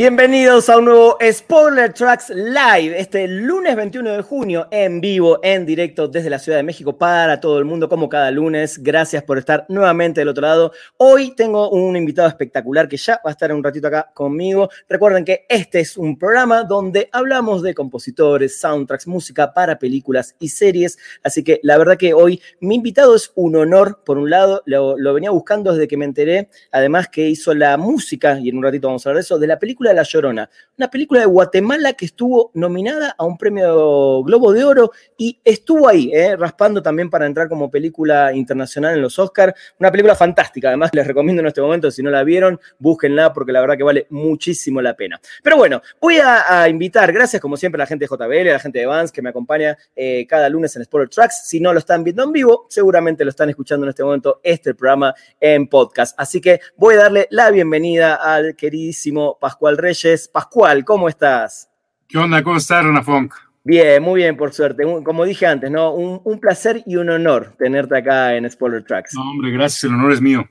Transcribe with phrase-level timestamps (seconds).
[0.00, 5.66] Bienvenidos a un nuevo Spoiler Tracks Live, este lunes 21 de junio, en vivo, en
[5.66, 8.82] directo desde la Ciudad de México para todo el mundo, como cada lunes.
[8.82, 10.72] Gracias por estar nuevamente del otro lado.
[10.96, 14.70] Hoy tengo un invitado espectacular que ya va a estar un ratito acá conmigo.
[14.88, 20.48] Recuerden que este es un programa donde hablamos de compositores, soundtracks, música para películas y
[20.48, 20.96] series.
[21.22, 24.00] Así que la verdad que hoy mi invitado es un honor.
[24.02, 27.76] Por un lado, lo, lo venía buscando desde que me enteré, además que hizo la
[27.76, 30.48] música, y en un ratito vamos a hablar de eso, de la película La Llorona,
[30.78, 35.88] una película de Guatemala que estuvo nominada a un premio Globo de Oro y estuvo
[35.88, 39.54] ahí, eh, raspando también para entrar como película internacional en los Oscars.
[39.78, 43.52] Una película fantástica, además les recomiendo en este momento, si no la vieron, búsquenla porque
[43.52, 45.20] la verdad que vale muchísimo la pena.
[45.42, 48.52] Pero bueno, voy a, a invitar, gracias como siempre a la gente de JBL, a
[48.52, 51.42] la gente de Vans que me acompaña eh, cada lunes en Spoiler Tracks.
[51.44, 54.74] Si no lo están viendo en vivo, seguramente lo están escuchando en este momento, este
[54.74, 56.18] programa en podcast.
[56.18, 60.28] Así que voy a darle la bienvenida al queridísimo Pascual Reyes.
[60.28, 61.70] Pascual, ¿cómo estás?
[62.08, 62.42] ¿Qué onda?
[62.42, 63.34] ¿Cómo estás, Rona Funk?
[63.62, 64.84] Bien, muy bien, por suerte.
[65.04, 65.92] Como dije antes, ¿no?
[65.94, 69.14] Un, un, placer y un honor tenerte acá en Spoiler Tracks.
[69.14, 70.48] No, hombre, gracias, el honor es mío.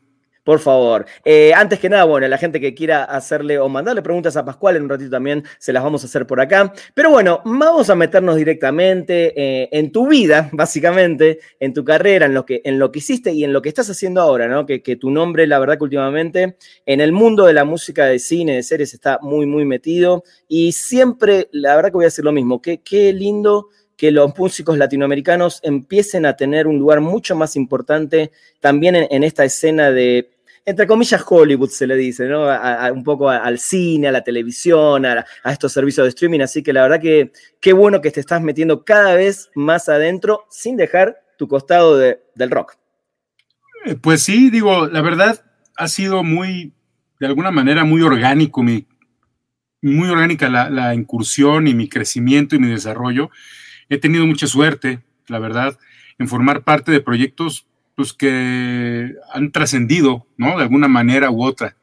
[0.50, 1.06] Por favor.
[1.24, 4.78] Eh, antes que nada, bueno, la gente que quiera hacerle o mandarle preguntas a Pascual
[4.78, 6.74] en un ratito también se las vamos a hacer por acá.
[6.96, 12.34] Pero bueno, vamos a meternos directamente eh, en tu vida, básicamente, en tu carrera, en
[12.34, 14.66] lo, que, en lo que hiciste y en lo que estás haciendo ahora, ¿no?
[14.66, 18.18] Que, que tu nombre, la verdad que últimamente, en el mundo de la música, de
[18.18, 20.24] cine, de series, está muy, muy metido.
[20.48, 24.36] Y siempre, la verdad que voy a decir lo mismo, que qué lindo que los
[24.38, 29.92] músicos latinoamericanos empiecen a tener un lugar mucho más importante también en, en esta escena
[29.92, 30.39] de
[30.70, 32.46] entre comillas, Hollywood se le dice, ¿no?
[32.94, 36.42] Un poco al cine, a la televisión, a, estos servicios de streaming.
[36.42, 40.46] Así que la verdad que qué bueno que te estás metiendo cada vez más adentro
[40.52, 42.76] sin dejar tu costado de, del rock.
[44.02, 45.44] Pues sí, digo, la verdad
[45.76, 46.74] ha sido muy,
[47.20, 53.32] de alguna manera, muy orgánico, muy orgánica la incursión y mi crecimiento y mi desarrollo.
[53.90, 55.80] He tenido mucha suerte, la verdad,
[56.20, 57.69] en formar parte de proyectos
[58.00, 60.56] pues que han trascendido, ¿no?
[60.56, 61.76] De alguna manera u otra,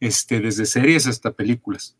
[0.00, 1.98] este, desde series hasta películas.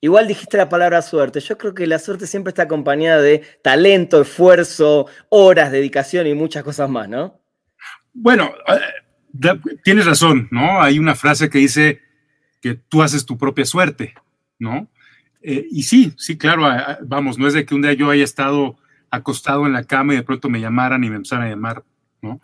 [0.00, 1.40] Igual dijiste la palabra suerte.
[1.40, 6.62] Yo creo que la suerte siempre está acompañada de talento, esfuerzo, horas, dedicación y muchas
[6.62, 7.40] cosas más, ¿no?
[8.12, 10.80] Bueno, eh, tienes razón, ¿no?
[10.80, 12.00] Hay una frase que dice
[12.62, 14.14] que tú haces tu propia suerte,
[14.60, 14.88] ¿no?
[15.42, 16.62] Eh, y sí, sí, claro,
[17.02, 18.76] vamos, no es de que un día yo haya estado
[19.10, 21.82] acostado en la cama y de pronto me llamaran y me empezaran a llamar,
[22.22, 22.40] ¿no?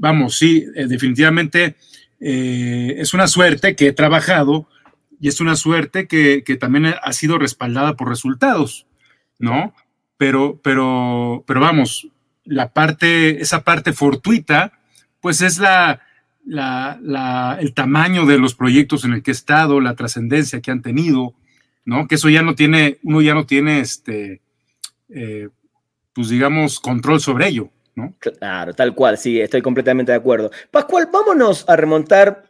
[0.00, 1.76] Vamos, sí, eh, definitivamente
[2.20, 4.66] eh, es una suerte que he trabajado
[5.20, 8.86] y es una suerte que, que, también ha sido respaldada por resultados,
[9.38, 9.74] ¿no?
[10.16, 12.08] Pero, pero, pero vamos,
[12.44, 14.72] la parte, esa parte fortuita,
[15.20, 16.00] pues es la,
[16.46, 20.80] la, el tamaño de los proyectos en el que he estado, la trascendencia que han
[20.80, 21.34] tenido,
[21.84, 22.08] ¿no?
[22.08, 24.40] Que eso ya no tiene, uno ya no tiene este,
[25.10, 25.50] eh,
[26.14, 27.70] pues digamos, control sobre ello.
[28.18, 30.50] Claro, tal cual, sí, estoy completamente de acuerdo.
[30.70, 32.44] Pascual, vámonos a remontar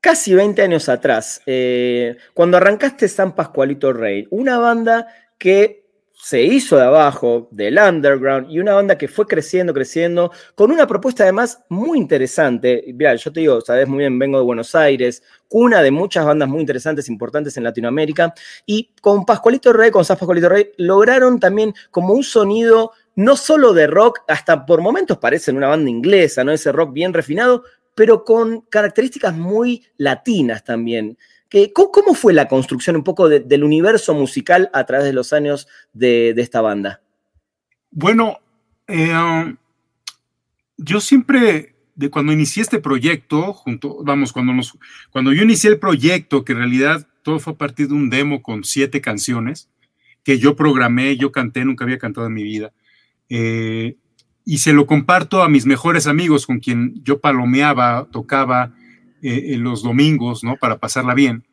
[0.00, 5.82] casi 20 años atrás, eh, cuando arrancaste San Pascualito Rey, una banda que
[6.12, 10.86] se hizo de abajo, del underground, y una banda que fue creciendo, creciendo, con una
[10.86, 12.84] propuesta además muy interesante.
[12.94, 16.48] Mira, yo te digo, sabes muy bien, vengo de Buenos Aires, cuna de muchas bandas
[16.48, 18.34] muy interesantes, importantes en Latinoamérica,
[18.66, 23.72] y con Pascualito Rey, con San Pascualito Rey, lograron también como un sonido no solo
[23.72, 26.52] de rock, hasta por momentos parecen una banda inglesa, ¿no?
[26.52, 27.64] Ese rock bien refinado,
[27.94, 31.18] pero con características muy latinas también.
[31.74, 35.68] ¿Cómo fue la construcción un poco de, del universo musical a través de los años
[35.92, 37.02] de, esta banda?
[37.90, 38.38] Bueno,
[38.88, 39.54] eh,
[40.78, 44.78] yo siempre, de cuando inicié este proyecto, junto, vamos, cuando, nos,
[45.10, 48.42] cuando yo inicié el proyecto, que en realidad todo fue a partir de un demo
[48.42, 49.68] con siete canciones,
[50.24, 52.72] que yo programé, yo canté, nunca había cantado en mi vida.
[53.28, 53.96] Eh,
[54.44, 58.74] y se lo comparto a mis mejores amigos con quien yo palomeaba, tocaba
[59.22, 60.56] eh, los domingos, ¿no?
[60.56, 61.44] Para pasarla bien.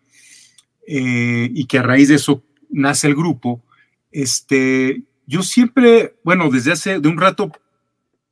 [0.88, 3.63] Eh, y que a raíz de eso nace el grupo.
[4.12, 7.51] Este, yo siempre, bueno, desde hace de un rato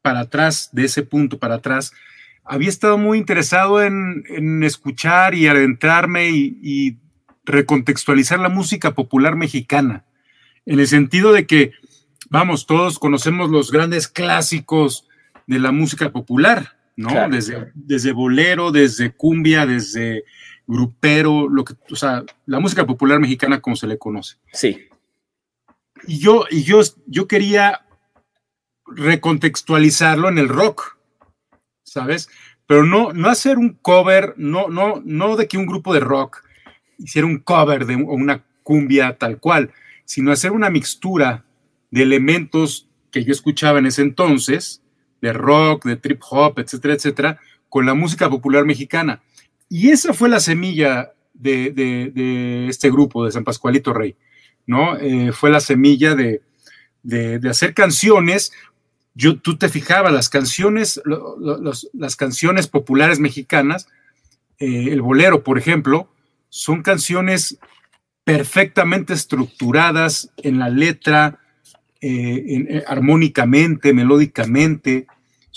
[0.02, 1.92] para atrás, de ese punto para atrás,
[2.44, 6.98] había estado muy interesado en, en escuchar y adentrarme y
[7.46, 10.06] recontextualizar la música popular mexicana
[10.68, 11.72] en el sentido de que,
[12.30, 15.08] vamos, todos conocemos los grandes clásicos
[15.46, 17.30] de la música popular, ¿no?
[17.30, 20.24] Desde, desde bolero, desde cumbia, desde
[20.68, 24.36] grupero, lo que, o sea, la música popular mexicana como se le conoce.
[24.52, 24.88] Sí.
[26.06, 27.86] Y yo, y yo, yo quería
[28.86, 30.98] recontextualizarlo en el rock,
[31.84, 32.30] ¿sabes?
[32.68, 36.44] Pero no, no hacer un cover, no, no, no de que un grupo de rock
[36.98, 39.72] hiciera un cover de una cumbia tal cual,
[40.04, 41.46] sino hacer una mixtura
[41.92, 44.82] de elementos que yo escuchaba en ese entonces,
[45.22, 47.40] de rock, de trip hop, etcétera, etcétera,
[47.70, 49.22] con la música popular mexicana.
[49.70, 54.16] Y esa fue la semilla de, este grupo, de San Pascualito Rey,
[54.66, 54.98] ¿no?
[54.98, 56.42] Eh, fue la semilla de,
[57.50, 58.52] hacer canciones.
[59.14, 61.02] Yo, tú te fijabas, las canciones,
[61.94, 63.88] las canciones populares mexicanas,
[64.60, 66.10] eh, el bolero, por ejemplo,
[66.50, 67.58] son canciones
[68.24, 71.40] perfectamente estructuradas en la letra,
[72.02, 75.08] eh, armónicamente, melódicamente,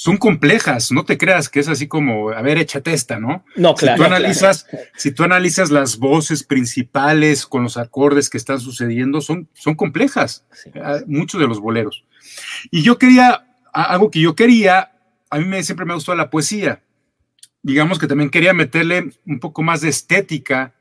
[0.01, 3.45] son complejas, no te creas que es así como, a ver, échate esta, ¿no?
[3.55, 3.97] No, claro.
[3.97, 4.67] Si tú analizas,
[4.97, 10.47] si tú analizas las voces principales con los acordes que están sucediendo, son, son complejas,
[10.83, 12.07] ah, muchos de los boleros.
[12.71, 13.45] Y yo quería,
[13.75, 14.93] algo que yo quería,
[15.29, 16.83] a mí me, siempre me gustó la poesía.
[17.63, 20.73] Digamos que también quería meterle un poco más de estética,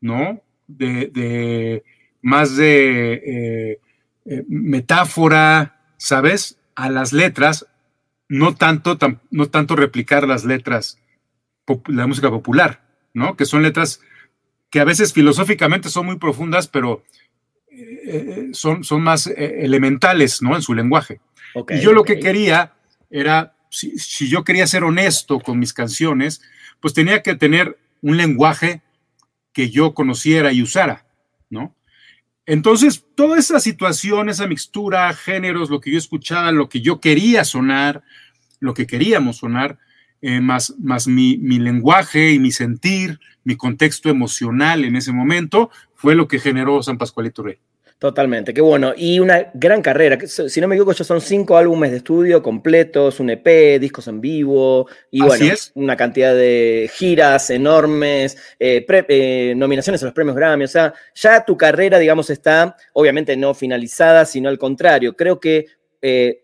[0.00, 0.40] ¿no?
[0.68, 1.82] De,
[2.22, 3.80] más de eh,
[4.24, 6.58] eh, metáfora, ¿sabes?
[6.74, 7.66] A las letras,
[8.28, 8.98] no tanto,
[9.30, 10.98] no tanto replicar las letras,
[11.86, 12.82] la música popular,
[13.14, 13.36] ¿no?
[13.36, 14.00] Que son letras
[14.70, 17.04] que a veces filosóficamente son muy profundas, pero
[17.70, 20.56] eh, eh, son, son más eh, elementales, ¿no?
[20.56, 21.20] En su lenguaje.
[21.68, 22.72] y yo lo que quería
[23.10, 26.40] era, si, si, yo quería ser honesto con mis canciones,
[26.80, 28.80] pues tenía que tener un lenguaje
[29.52, 31.04] que yo conociera y usara,
[31.50, 31.74] ¿no?
[32.46, 37.44] Entonces, toda esa situación, esa mixtura, géneros, lo que yo escuchaba, lo que yo quería
[37.44, 38.02] sonar,
[38.58, 39.78] lo que queríamos sonar,
[40.20, 46.14] eh, más, más mi, lenguaje y mi sentir, mi contexto emocional en ese momento, fue
[46.14, 47.58] lo que generó San Pascualito Rey.
[48.02, 48.94] Totalmente, qué bueno.
[48.96, 50.18] Y una gran carrera.
[50.26, 54.20] Si no me equivoco, ya son cinco álbumes de estudio completos, un EP, discos en
[54.20, 60.64] vivo, y bueno, una cantidad de giras enormes, eh, eh, nominaciones a los premios Grammy.
[60.64, 65.14] O sea, ya tu carrera, digamos, está obviamente no finalizada, sino al contrario.
[65.14, 65.66] Creo que
[66.00, 66.42] eh,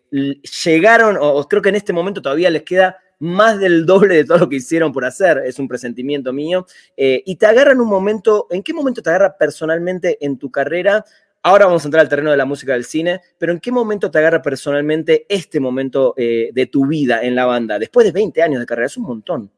[0.62, 4.38] llegaron, o creo que en este momento todavía les queda más del doble de todo
[4.38, 6.66] lo que hicieron por hacer, es un presentimiento mío,
[6.96, 11.05] y te agarra en un momento, ¿en qué momento te agarra personalmente en tu carrera
[11.43, 14.11] Ahora vamos a entrar al terreno de la música del cine, pero ¿en qué momento
[14.11, 17.79] te agarra personalmente este momento eh, de tu vida en la banda?
[17.79, 19.50] Después de 20 años de carrera, es un montón.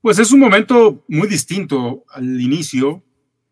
[0.00, 3.02] Pues es un momento muy distinto al inicio,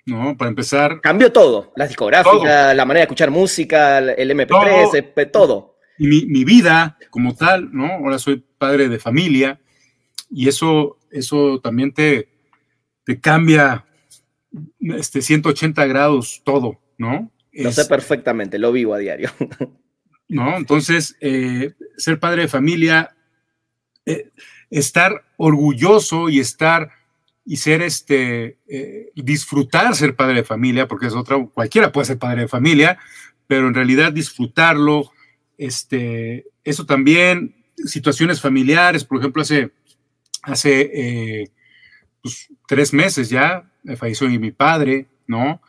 [0.05, 0.37] ¿no?
[0.37, 1.00] Para empezar.
[1.00, 5.77] Cambió todo, la discográfica, la manera de escuchar música, el MP3, todo.
[5.99, 7.87] Y mi, vida como tal, ¿no?
[7.87, 9.61] Ahora soy padre de familia
[10.31, 12.29] y eso, eso también te,
[13.05, 13.87] te cambia
[14.81, 17.31] este, 180 grados todo, ¿no?
[17.53, 19.31] Lo sé perfectamente, lo vivo a diario.
[20.29, 20.56] ¿No?
[20.56, 23.15] Entonces, eh, ser padre de familia,
[24.06, 24.31] eh,
[24.71, 26.91] estar orgulloso y estar
[27.44, 32.19] y ser este, eh, disfrutar ser padre de familia, porque es otra, cualquiera puede ser
[32.19, 32.99] padre de familia,
[33.47, 35.11] pero en realidad disfrutarlo,
[35.59, 39.73] este, eso también, situaciones familiares, por ejemplo, hace,
[40.43, 41.50] hace
[42.23, 45.61] pues, tres meses ya, me falleció mi padre, ¿no?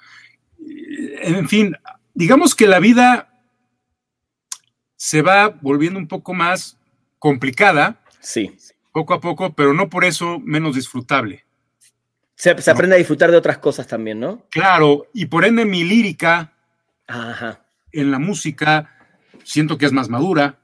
[1.22, 1.76] En fin,
[2.14, 3.30] digamos que la vida
[4.96, 6.78] se va volviendo un poco más
[7.20, 8.02] complicada.
[8.20, 8.56] Sí.
[8.92, 11.44] Poco a poco, pero no por eso menos disfrutable.
[12.36, 14.46] Se, aprende a disfrutar de otras cosas también, ¿no?
[14.50, 16.54] Claro, y por ende mi lírica
[17.92, 18.90] en la música
[19.44, 20.60] siento que es más madura,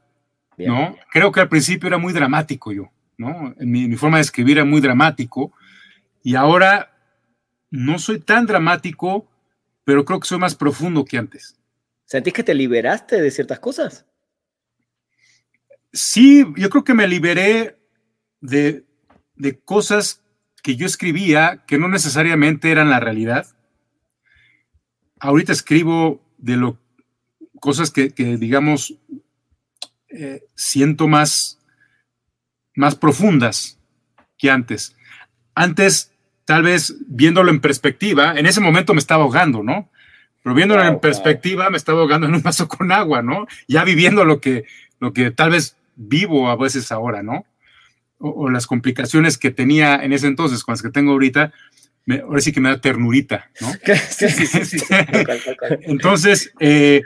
[0.57, 0.97] ¿no?
[1.11, 3.53] Creo que al principio era muy dramático yo, ¿no?
[3.59, 5.53] Mi, mi forma de escribir era muy dramático
[6.23, 6.91] y ahora
[7.71, 9.29] no soy tan dramático,
[9.89, 11.57] pero creo que soy más profundo que antes.
[12.05, 14.05] ¿Sentís que te liberaste de ciertas cosas?
[15.91, 17.79] Sí, yo creo que me liberé
[18.39, 18.85] de,
[19.65, 20.21] cosas
[20.61, 23.47] que yo escribía que no necesariamente eran la realidad.
[25.19, 26.77] Ahorita escribo de lo
[27.59, 28.93] cosas que, digamos,
[30.09, 31.57] eh, siento más,
[32.75, 33.79] más profundas
[34.37, 34.95] que antes.
[35.55, 36.11] Antes
[36.49, 39.87] tal vez viéndolo en perspectiva, en ese momento me estaba ahogando, ¿no?
[40.41, 43.45] Pero viéndolo en perspectiva, me estaba ahogando en un vaso con agua, ¿no?
[43.67, 44.63] Ya viviendo lo que,
[44.99, 47.45] lo que tal vez vivo a veces ahora, ¿no?
[48.17, 51.53] O, las complicaciones que tenía en ese entonces con las que tengo ahorita,
[52.23, 53.67] ahora sí que me da ternurita, ¿no?
[54.09, 54.79] Sí, sí, sí.
[55.81, 57.03] Entonces, eh,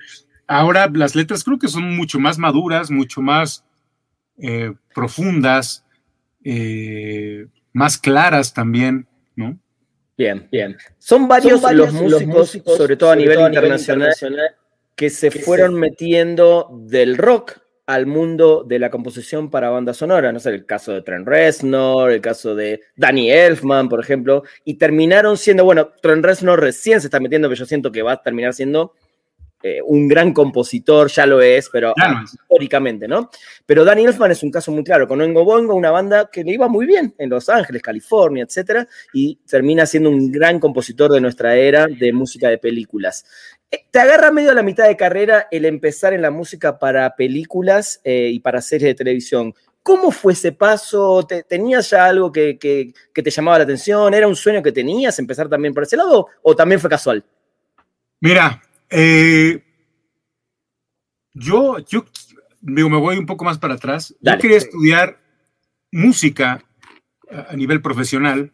[0.48, 3.66] ahora las letras creo que son mucho más maduras, mucho más
[4.38, 5.84] eh, profundas,
[6.46, 9.58] eh, más claras también, ¿no?
[10.18, 10.78] Bien, bien.
[11.00, 14.13] Son varios, los, músicos, sobre todo a nivel, internacional,
[14.96, 20.40] que se fueron metiendo del rock al mundo de la composición para banda sonora, no
[20.40, 25.36] sé, el caso de Trent Reznor, el caso de Danny Elfman, por ejemplo, y terminaron
[25.38, 28.54] siendo, bueno, Trent Reznor recién se está metiendo, pero yo siento que va a terminar
[28.54, 28.94] siendo
[29.65, 33.29] eh, un gran compositor, ya lo es, pero históricamente, ¿no?
[33.65, 36.51] Pero Danny Elfman es un caso muy claro, con Oingo Boingo, una banda que le
[36.51, 41.22] iba muy bien en Los Ángeles, California, etcétera, y termina siendo un gran compositor de
[41.22, 43.25] nuestra era de música de películas.
[43.72, 47.15] Eh, ¿Te agarra medio a la mitad de carrera el empezar en la música para
[47.15, 49.53] películas eh, y para series de televisión?
[49.82, 51.25] ¿Cómo fue ese paso?
[51.48, 54.13] ¿Tenías ya algo que, que, te llamaba la atención?
[54.13, 57.24] ¿Era un sueño que tenías empezar también por ese lado o también fue casual?
[58.22, 58.62] Mira,
[58.96, 59.64] eh,
[61.34, 62.06] yo, yo
[62.62, 64.16] digo, me voy un poco más para atrás.
[64.22, 65.20] Yo quería estudiar
[65.92, 66.64] música
[67.50, 68.52] a nivel profesional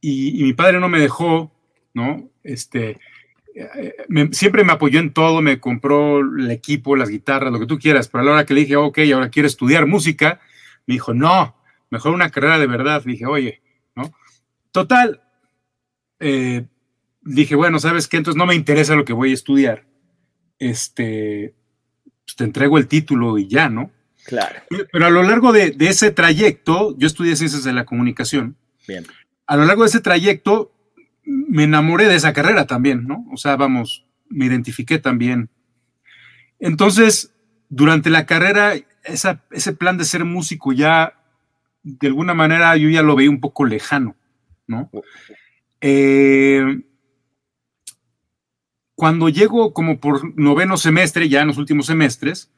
[0.00, 1.52] y, mi padre no me dejó,
[1.92, 2.30] ¿no?
[2.42, 2.98] Este,
[3.54, 3.94] eh,
[4.32, 8.08] siempre me apoyó en todo, me compró el equipo, las guitarras, lo que tú quieras,
[8.08, 10.40] pero a la hora que le dije, ok, ahora quiero estudiar música,
[10.86, 11.56] me dijo, no,
[11.90, 13.02] mejor una carrera de verdad.
[13.04, 13.62] dije, oye,
[13.94, 14.12] ¿no?
[14.72, 15.22] Total,
[16.18, 16.66] eh,
[17.24, 18.18] dije, bueno, ¿sabes qué?
[18.18, 19.84] Entonces no me interesa lo que voy a estudiar.
[20.58, 21.54] Este,
[22.24, 23.90] pues te entrego el título y ya, ¿no?
[24.26, 24.60] Claro.
[24.90, 28.56] Pero a lo largo de, ese trayecto, yo estudié ciencias de la comunicación.
[28.88, 29.04] Bien.
[29.46, 30.72] A lo largo de ese trayecto,
[31.24, 33.26] me enamoré de esa carrera también, ¿no?
[33.32, 35.50] O sea, vamos, me identifiqué también.
[36.58, 37.34] Entonces,
[37.68, 41.20] durante la carrera, ese plan de ser músico ya,
[41.82, 44.16] de alguna manera, yo ya lo veía un poco lejano,
[44.66, 44.90] ¿no?
[45.82, 46.80] Eh,
[48.94, 52.50] cuando llego como por noveno semestre, ya en los últimos semestres,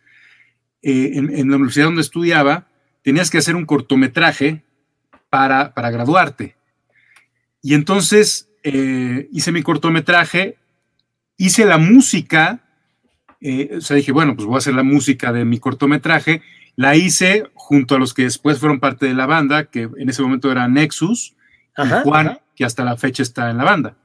[0.82, 2.68] eh, en, la universidad donde estudiaba,
[3.02, 4.64] tenías que hacer un cortometraje
[5.30, 6.56] para, para graduarte.
[7.62, 10.58] Y entonces eh, hice mi cortometraje,
[11.36, 12.64] hice la música,
[13.40, 16.42] eh, o sea, dije, bueno, pues voy a hacer la música de mi cortometraje.
[16.76, 20.22] La hice junto a los que después fueron parte de la banda, que en ese
[20.22, 21.34] momento era Nexus,
[21.78, 23.96] y Juan, que hasta la fecha está en la banda.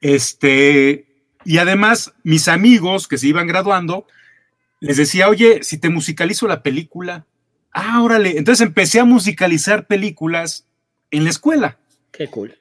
[0.00, 1.11] Este,
[1.44, 4.06] y además, mis amigos que se iban graduando,
[4.80, 7.24] les decía, oye, si te musicalizo la película,
[7.72, 8.36] ah, órale.
[8.38, 10.66] Entonces empecé a musicalizar películas
[11.10, 11.78] en la escuela.
[12.10, 12.56] Qué cool.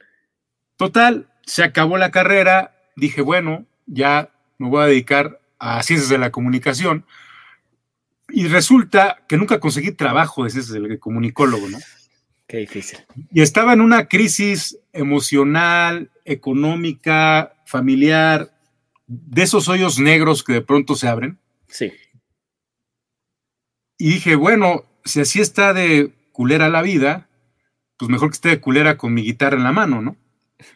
[0.77, 6.17] Total, se acabó la carrera, dije, bueno, ya me voy a dedicar a ciencias de
[6.17, 7.05] la comunicación.
[8.29, 11.79] Y resulta que nunca conseguí trabajo de ciencias de comunicólogo, ¿no?
[12.47, 12.99] Qué difícil.
[13.31, 18.51] Y estaba en una crisis emocional, económica, familiar,
[19.11, 21.37] de esos hoyos negros que de pronto se abren.
[21.67, 21.91] Sí.
[23.97, 27.27] Y dije, bueno, si así está de culera la vida,
[27.97, 30.15] pues mejor que esté de culera con mi guitarra en la mano, ¿no?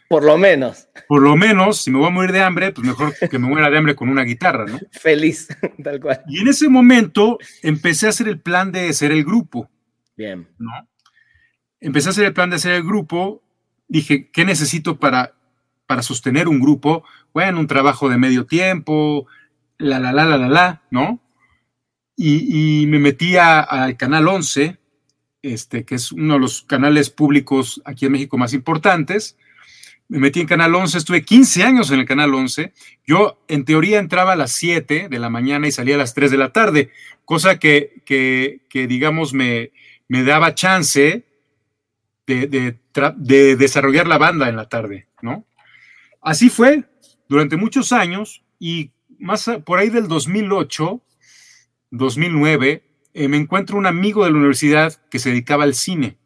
[0.08, 0.88] Por lo menos.
[1.08, 3.70] Por lo menos, si me voy a morir de hambre, pues mejor que me muera
[3.70, 4.78] de hambre con una guitarra, ¿no?
[4.92, 5.48] Feliz,
[5.82, 6.22] tal cual.
[6.28, 9.70] Y en ese momento empecé a hacer el plan de ser el grupo.
[10.14, 10.46] Bien.
[10.58, 10.72] ¿No?
[11.80, 13.42] Empecé a hacer el plan de ser el grupo.
[13.88, 15.35] Dije, ¿qué necesito para
[15.86, 19.26] para sostener un grupo, bueno, un trabajo de medio tiempo,
[19.78, 21.20] la, la, la, la, la, la, ¿no?
[22.16, 24.78] Y, me metí al Canal 11,
[25.42, 29.36] este, que es uno de los canales públicos aquí en México más importantes.
[30.08, 32.72] Me metí en Canal 11, estuve 15 años en el Canal 11.
[33.06, 36.30] Yo, en teoría, entraba a las 7 de la mañana y salía a las 3
[36.30, 36.90] de la tarde,
[37.26, 39.72] cosa que, que, digamos, me,
[40.08, 41.26] me, daba chance
[42.26, 45.44] de, de desarrollar la banda en la tarde, ¿no?
[46.26, 46.82] Así fue
[47.28, 48.90] durante muchos años y
[49.20, 51.00] más por ahí del 2008,
[51.92, 52.82] 2009,
[53.14, 56.18] eh, me encuentro un amigo de la universidad que se dedicaba al cine,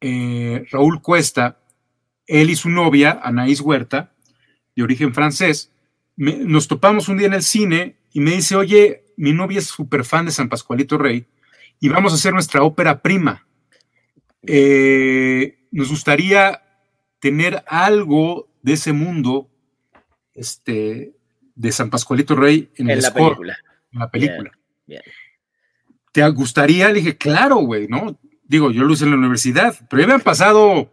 [0.00, 1.58] eh, Raúl Cuesta,
[2.26, 4.14] él y su novia, Anaís Huerta,
[4.74, 5.70] de origen francés,
[6.16, 10.06] nos topamos un día en el cine y me dice, oye, mi novia es súper
[10.06, 11.26] fan de San Pascualito Rey
[11.80, 13.46] y vamos a hacer nuestra ópera prima.
[14.46, 16.62] Eh, nos gustaría
[17.20, 19.48] tener algo de ese mundo
[20.34, 21.12] este,
[21.54, 23.56] de San Pascualito Rey en, la película.
[23.92, 24.50] En la película.
[26.10, 26.88] ¿Te gustaría?
[26.88, 28.18] Le dije, claro, güey, ¿no?
[28.42, 30.92] Digo, yo lo hice en la universidad, pero ya me han pasado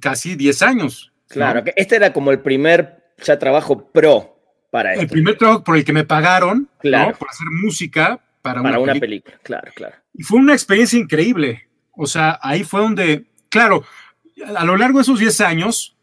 [0.00, 1.12] casi 10 años.
[1.26, 4.38] Claro, que este era como el primer ya trabajo pro
[4.70, 7.18] para El primer trabajo por el que me pagaron, claro.
[7.18, 9.36] Por hacer música para, para una, película.
[9.42, 9.96] Claro, claro.
[10.14, 11.66] Y fue una experiencia increíble.
[11.90, 13.82] O sea, ahí fue donde, claro,
[14.56, 15.95] a lo largo de esos 10 años,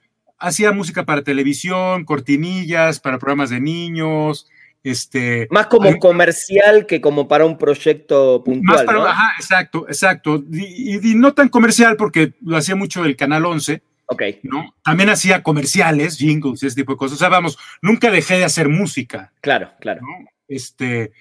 [0.43, 4.47] hacía música para televisión, cortinillas, para programas de niños,
[4.83, 8.85] este, Más como comercial que como para un proyecto puntual.
[8.85, 9.05] ¿no?
[9.05, 10.43] Ajá, exacto, exacto.
[10.51, 13.81] Y, y, no tan comercial porque lo hacía mucho del Canal 11.
[14.07, 14.23] Ok.
[14.43, 14.75] ¿no?
[14.83, 17.15] También hacía comerciales, jingles ese tipo de cosas.
[17.15, 19.31] O sea, vamos, nunca dejé de hacer música.
[19.39, 20.01] Claro, claro.
[20.01, 20.29] ¿no?
[20.50, 21.13] Este,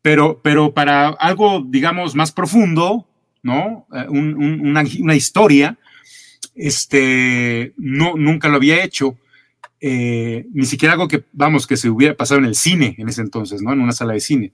[0.00, 3.06] pero, pero para algo, digamos, más profundo,
[3.42, 3.86] ¿no?
[3.94, 5.76] Eh, un, un, una, una, historia,
[6.54, 9.18] este, no, nunca lo había hecho.
[9.80, 13.22] Eh, ni siquiera algo que, vamos, que se hubiera pasado en el cine en ese
[13.22, 13.72] entonces, ¿no?
[13.72, 14.52] En una sala de cine.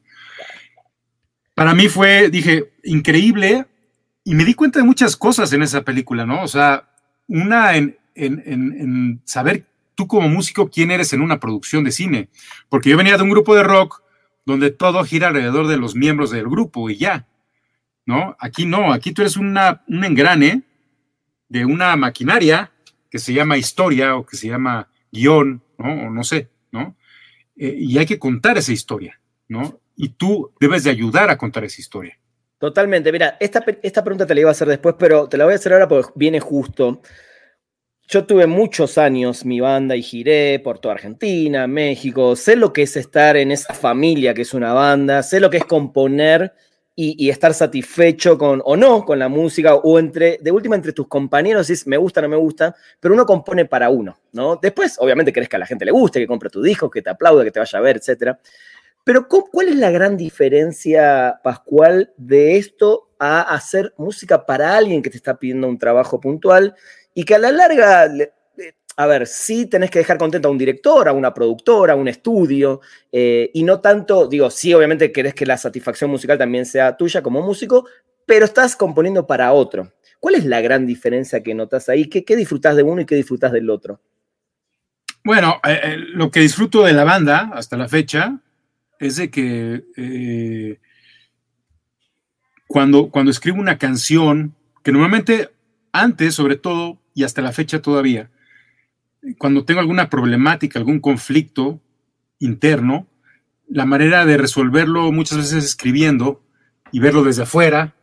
[1.55, 3.67] Para mí fue, dije, increíble
[4.23, 6.43] y me di cuenta de muchas cosas en esa película, ¿no?
[6.43, 6.88] O sea,
[7.26, 11.93] una en, en, en, en saber tú como músico quién eres en una producción de
[11.93, 12.29] cine,
[12.69, 14.03] porque yo venía de un grupo de rock
[14.45, 17.26] donde todo gira alrededor de los miembros del grupo y ya,
[18.05, 18.37] ¿no?
[18.38, 20.62] Aquí no, aquí tú eres una, un engrane
[21.49, 22.73] de una maquinaria
[23.11, 26.07] que se llama historia o que se llama guion, ¿no?
[26.07, 26.97] O no sé, ¿no?
[27.57, 29.81] Eh, y hay que contar esa historia, ¿no?
[29.97, 32.19] Y tú debes de ayudar a contar esa historia.
[32.59, 33.12] Totalmente.
[33.12, 35.57] Mira, esta, esta pregunta te la iba a hacer después, pero te la voy a
[35.57, 37.03] hacer ahora porque viene justo.
[38.09, 42.37] Yo tuve muchos años mi banda y giré por toda Argentina, México.
[42.37, 45.59] Sé lo que es estar en esa familia que es una banda, sé lo que
[45.59, 46.55] es componer
[46.99, 51.07] y, estar satisfecho con o no con la música o entre de última entre tus
[51.07, 55.31] compañeros es me gusta no me gusta pero uno compone para uno no después obviamente
[55.31, 57.50] querés que a la gente le guste que compre tu disco que te aplaude que
[57.50, 58.41] te vaya a ver etcétera.
[59.05, 65.11] Pero cuál es la gran diferencia Pascual de esto a hacer música para alguien que
[65.11, 66.75] te está pidiendo un trabajo puntual
[67.15, 68.09] y que a la larga
[68.99, 72.09] a ver, sí tenés que dejar contento a un director, a una productora, a un
[72.09, 72.81] estudio,
[73.12, 77.23] eh, y no tanto, digo, sí, obviamente querés que la satisfacción musical también sea tuya
[77.23, 77.87] como músico,
[78.25, 79.93] pero estás componiendo para otro.
[80.19, 82.07] ¿Cuál es la gran diferencia que notas ahí?
[82.07, 84.00] ¿Qué, qué disfrutás de uno y qué disfrutás del otro?
[85.23, 88.41] Bueno, eh, eh, lo que disfruto de la banda hasta la fecha
[88.99, 90.79] es de que
[92.66, 95.51] cuando, cuando escribo una canción, que normalmente
[95.92, 98.31] antes, sobre todo, y hasta la fecha todavía,
[99.35, 101.81] cuando tengo alguna problemática, algún conflicto
[102.39, 103.07] interno,
[103.69, 106.43] la manera de resolverlo muchas veces es escribiendo
[106.93, 107.95] y verlo desde afuera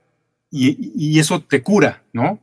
[0.52, 2.40] y, y eso te cura, ¿no?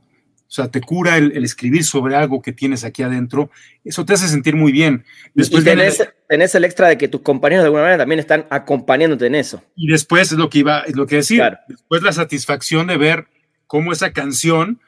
[0.51, 3.53] O sea, te cura el, el, escribir sobre algo que tienes aquí adentro.
[3.85, 5.05] Eso te hace sentir muy bien.
[5.33, 8.19] Después y tenés, el, tenés el extra de que tus compañeros de alguna manera también
[8.19, 9.63] están acompañándote en eso.
[9.77, 11.39] Y después es lo que iba, es lo que decir.
[11.39, 11.59] Claro.
[11.69, 13.29] Después la satisfacción de ver
[13.69, 14.81] cómo esa canción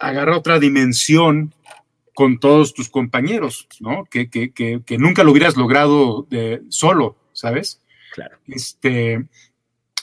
[0.00, 1.54] agarra otra dimensión
[2.14, 4.04] con todos tus compañeros, ¿no?
[4.04, 7.82] Que, que, que, que nunca lo hubieras logrado de, solo, ¿sabes?
[8.14, 8.38] Claro.
[8.46, 9.26] Este,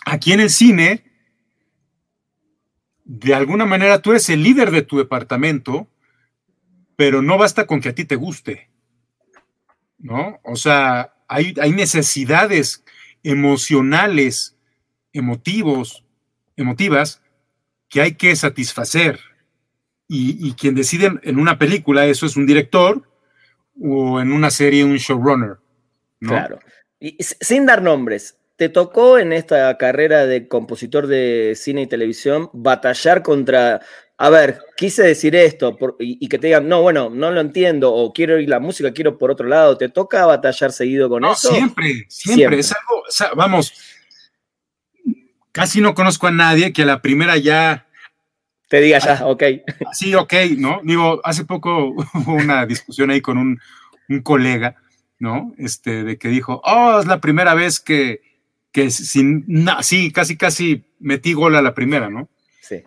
[0.05, 1.05] aquí en el cine,
[3.05, 5.87] de alguna manera tú eres el líder de tu departamento,
[6.97, 8.69] pero no basta con que a ti te guste,
[9.97, 10.39] ¿no?
[10.43, 12.83] O sea, hay, hay necesidades
[13.23, 14.57] emocionales,
[15.13, 16.03] emotivos,
[16.57, 17.21] emotivas,
[17.87, 19.19] que hay que satisfacer.
[20.13, 23.01] Y, y, quien decide en una película eso es un director
[23.81, 25.55] o en una serie un showrunner.
[26.19, 26.31] ¿no?
[26.31, 26.59] Claro.
[26.99, 32.49] Y sin dar nombres, ¿te tocó en esta carrera de compositor de cine y televisión
[32.51, 33.79] batallar contra,
[34.17, 37.39] a ver, quise decir esto por, y, y, que te digan, no, bueno, no lo
[37.39, 39.77] entiendo o quiero ir la música, quiero por otro lado?
[39.77, 41.53] ¿Te toca batallar seguido con no, eso?
[41.53, 42.59] Siempre, siempre, siempre.
[42.59, 43.73] Es algo, o sea, vamos,
[45.53, 47.87] casi no conozco a nadie que a la primera ya
[48.71, 49.43] te diga ya, ok.
[49.91, 50.79] Sí, ok, ¿no?
[50.81, 53.59] Digo, hace poco hubo una discusión ahí con un,
[54.07, 54.77] un, colega,
[55.19, 55.53] ¿no?
[55.57, 58.21] Este, de que dijo, oh, es la primera vez que,
[58.71, 62.29] que sin, na, sí, casi, casi metí gol a la primera, ¿no?
[62.61, 62.77] Sí.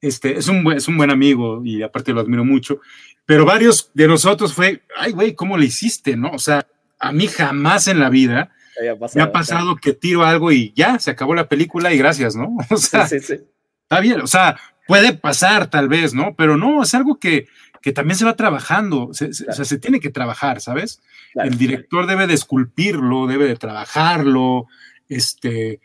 [0.00, 2.80] Este, es un, es un buen amigo y aparte lo admiro mucho,
[3.24, 6.32] pero varios de nosotros fue, ay, güey, ¿cómo le hiciste, no?
[6.32, 6.66] O sea,
[6.98, 8.50] a mí jamás en la vida
[8.98, 12.34] pasado, me ha pasado que tiro algo y ya, se acabó la película y gracias,
[12.34, 12.56] ¿no?
[12.70, 13.44] O sea, sí, sí, sí.
[13.84, 16.34] está bien, o sea, puede pasar tal vez, ¿no?
[16.36, 17.46] Pero no, es algo que,
[17.80, 19.52] que también se va trabajando, se, claro.
[19.52, 21.00] o sea, se tiene que trabajar, ¿sabes?
[21.32, 24.66] Claro, el director debe de esculpirlo, debe de trabajarlo,
[25.08, 25.80] este,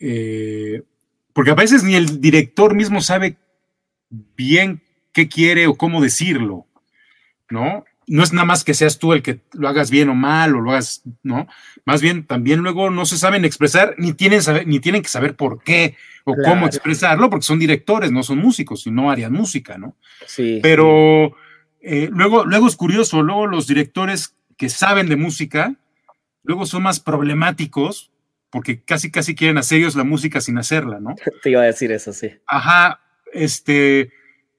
[0.00, 0.82] eh,
[1.32, 3.36] porque a veces ni el director mismo sabe
[4.10, 4.82] bien
[5.12, 6.66] qué quiere o cómo decirlo,
[7.50, 7.84] ¿no?
[8.06, 10.60] No es nada más que seas tú el que lo hagas bien o mal o
[10.60, 11.46] lo hagas, ¿no?
[11.88, 15.36] Más bien también luego no se saben expresar ni tienen, saber, ni tienen que saber
[15.36, 16.50] por qué o claro.
[16.50, 19.96] cómo expresarlo, porque son directores, no son músicos, y no harían música, ¿no?
[20.26, 20.60] Sí.
[20.62, 21.34] Pero
[21.80, 25.76] eh, luego, luego es curioso, luego los directores que saben de música,
[26.42, 28.12] luego son más problemáticos,
[28.50, 31.14] porque casi, casi quieren hacer ellos la música sin hacerla, ¿no?
[31.42, 32.32] Te iba a decir eso, sí.
[32.46, 33.00] Ajá,
[33.32, 34.12] este,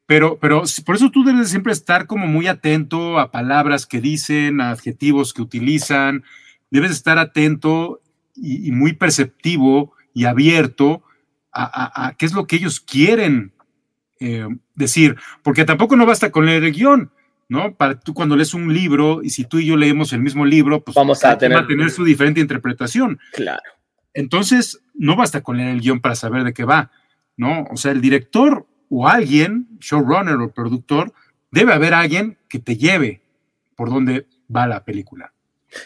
[0.07, 4.61] Pero, pero por eso tú debes siempre estar como muy atento a palabras que dicen,
[4.61, 6.23] a adjetivos que utilizan.
[6.71, 8.01] Debes estar atento
[8.35, 11.03] y, muy perceptivo y abierto
[11.51, 13.53] a, qué es lo que ellos quieren
[14.19, 15.17] eh, decir.
[15.43, 17.11] Porque tampoco no basta con leer el guion.
[17.49, 17.75] ¿no?
[17.75, 20.83] Para tú cuando lees un libro y si tú y yo leemos el mismo libro,
[20.83, 23.19] pues vamos a tener, va a tener su diferente interpretación.
[23.33, 23.59] Claro.
[24.13, 26.91] Entonces, no basta con leer el guion para saber de qué va,
[27.37, 27.65] ¿no?
[27.71, 31.13] O sea, el director o alguien, showrunner o productor,
[31.51, 33.21] debe haber alguien que te lleve
[33.75, 35.33] por donde va la película.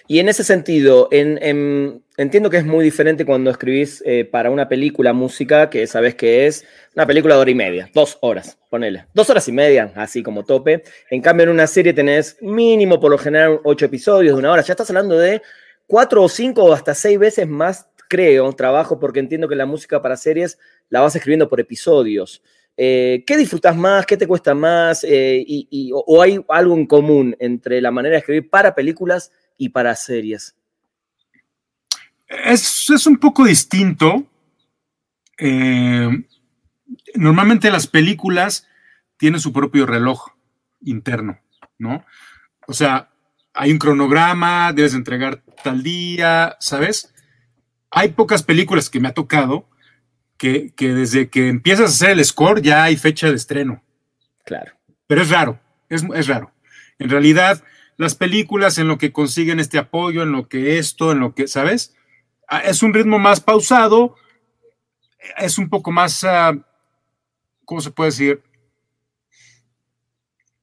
[0.08, 5.13] Y en ese sentido, entiendo que es muy diferente cuando escribís eh, para una película
[5.13, 6.65] música, que sabes que es
[6.96, 9.06] una película de hora y media, dos horas, ponele.
[9.13, 10.84] Dos horas y media, así como tope.
[11.10, 14.62] En cambio, en una serie tenés mínimo, por lo general, ocho episodios de una hora.
[14.62, 15.41] Ya estás hablando de
[15.88, 20.02] cuatro o cinco o hasta seis veces más, creo, trabajo, porque entiendo que la música
[20.02, 20.58] para series
[20.89, 22.41] la vas escribiendo por episodios.
[22.76, 24.06] Eh, ¿Qué disfrutas más?
[24.06, 25.04] ¿Qué te cuesta más?
[25.04, 29.69] Eh, y, o, hay algo en común entre la manera de escribir para películas y
[29.69, 30.55] para series?
[32.27, 34.25] Es, un poco distinto.
[35.37, 36.09] Eh,
[37.15, 38.67] normalmente las películas
[39.17, 40.29] tienen su propio reloj
[40.81, 41.39] interno,
[41.77, 42.05] ¿no?
[42.67, 43.09] O sea,
[43.53, 47.13] hay un cronograma, debes entregar tal día, ¿sabes?
[47.91, 49.69] Hay pocas películas que me ha tocado
[50.37, 53.81] que, desde que empiezas a hacer el score ya hay fecha de estreno.
[54.43, 54.73] Claro.
[55.07, 56.51] Pero es raro, es, es raro.
[56.99, 57.63] En realidad,
[57.97, 61.47] las películas en lo que consiguen este apoyo, en lo que esto, en lo que,
[61.47, 61.95] ¿sabes?
[62.47, 64.15] Ah, es un ritmo más pausado,
[65.38, 66.53] es un poco más, ah,
[67.65, 68.43] ¿cómo se puede decir?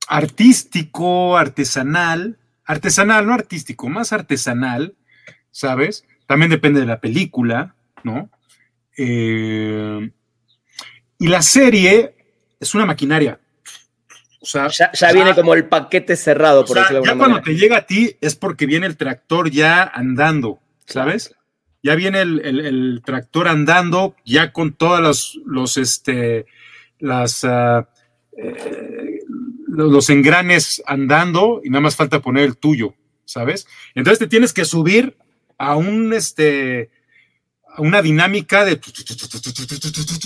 [0.09, 4.97] Artístico, artesanal, artesanal, no artístico, más artesanal,
[5.51, 6.05] ¿sabes?
[6.27, 8.31] También depende de la película, ¿no?
[8.97, 10.11] Eh,
[11.19, 12.15] y la serie
[12.59, 13.41] es una maquinaria.
[14.43, 17.87] O sea, ya, viene como el paquete cerrado, por decirlo Ya cuando te llega a
[17.87, 21.35] ti es porque viene el tractor ya andando, ¿sabes?
[21.83, 26.47] Ya viene el, tractor andando, ya con todos los, los este,
[26.99, 27.89] las, ah,
[28.37, 29.21] eh,
[29.69, 32.95] los engranes andando y nada más falta poner el tuyo,
[33.27, 33.67] ¿sabes?
[33.95, 35.17] Entonces te tienes que subir
[35.59, 36.91] a un, este,
[37.77, 38.81] una dinámica de,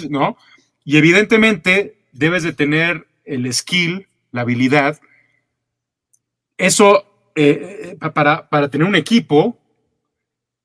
[0.08, 0.36] ¿no?
[0.84, 5.00] Y evidentemente debes de tener el skill, la habilidad.
[6.56, 9.58] Eso, eh, eh, para, para tener un equipo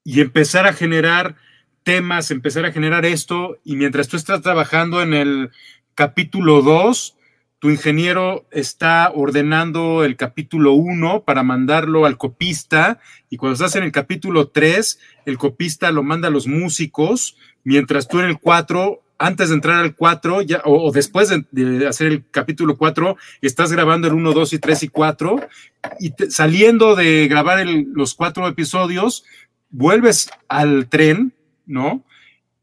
[0.04, 1.36] y empezar a generar
[1.84, 5.52] temas, empezar a generar esto, y mientras tú estás trabajando en el
[5.96, 7.16] capítulo 2,
[7.60, 13.84] tu ingeniero está ordenando el capítulo 1 para mandarlo al copista y cuando estás en
[13.84, 19.02] el capítulo 3, el copista lo manda a los músicos, mientras tú en el 4,
[19.20, 24.08] antes de entrar al 4 ya, o, después de, hacer el capítulo 4, estás grabando
[24.08, 25.50] el 1, 2 y 3 y 4
[26.00, 29.26] y saliendo de grabar los cuatro episodios,
[29.70, 31.34] vuelves al tren,
[31.66, 32.04] ¿no?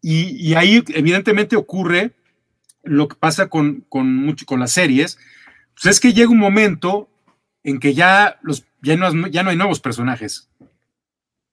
[0.01, 2.13] Y, y ahí evidentemente ocurre
[2.83, 5.19] lo que pasa con, mucho, con las series,
[5.75, 7.09] pues es que llega un momento
[7.65, 10.49] en que ya, los, ya, no, ya no hay nuevos personajes.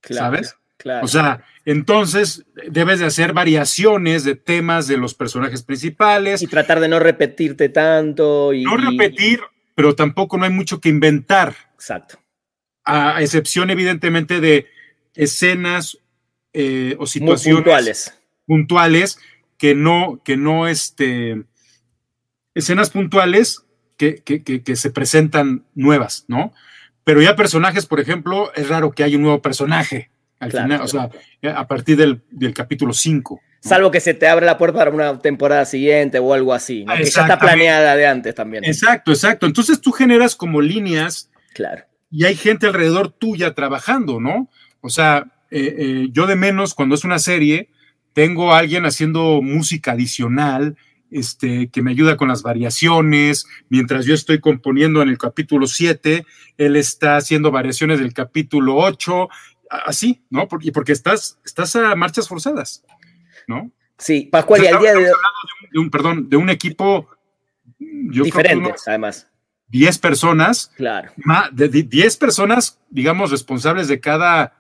[0.03, 0.55] ¿Sabes?
[0.77, 1.05] Claro.
[1.05, 6.41] O sea, entonces debes de hacer variaciones de temas de los personajes principales.
[6.41, 8.53] Y tratar de no repetirte tanto.
[8.53, 9.39] Y, no repetir,
[9.75, 11.55] pero tampoco no hay mucho que inventar.
[11.75, 12.19] Exacto.
[12.83, 14.67] A excepción, evidentemente, de
[15.15, 15.99] escenas
[16.51, 18.19] eh, o situaciones puntuales.
[18.45, 19.19] puntuales
[19.57, 21.43] que no, que no, este,
[22.53, 23.63] escenas puntuales
[23.97, 26.51] que, que, se presentan nuevas, ¿no?
[27.05, 30.11] Pero ya personajes, por ejemplo, es raro que haya un nuevo personaje
[30.43, 31.09] al final, o sea,
[31.55, 33.41] a partir del, capítulo 5.
[33.61, 36.93] Salvo que se te abra la puerta para una temporada siguiente o algo así, ¿no?
[36.95, 38.65] que ya está planeada de antes también.
[38.65, 39.45] Exacto, exacto.
[39.45, 41.29] Entonces tú generas como líneas.
[41.53, 41.83] Claro.
[42.11, 44.49] Y hay gente alrededor tuya trabajando, ¿no?
[44.81, 47.69] O sea, eh, eh, yo de menos cuando es una serie,
[48.13, 50.75] tengo a alguien haciendo música adicional,
[51.13, 56.25] este, que me ayuda con las variaciones, mientras yo estoy componiendo en el capítulo 7,
[56.57, 59.29] él está haciendo variaciones del capítulo 8,
[59.85, 60.47] así, ¿no?
[60.47, 62.83] Porque, porque estás, estás a marchas forzadas,
[63.47, 63.71] ¿no?
[63.97, 65.11] Sí, Pascual, y al día de...
[65.71, 67.07] de un, perdón, de un equipo...
[67.79, 69.27] Diferente, además.
[69.67, 70.71] 10 personas.
[70.75, 71.11] Claro.
[71.51, 74.53] De 10 personas, digamos, responsables de cada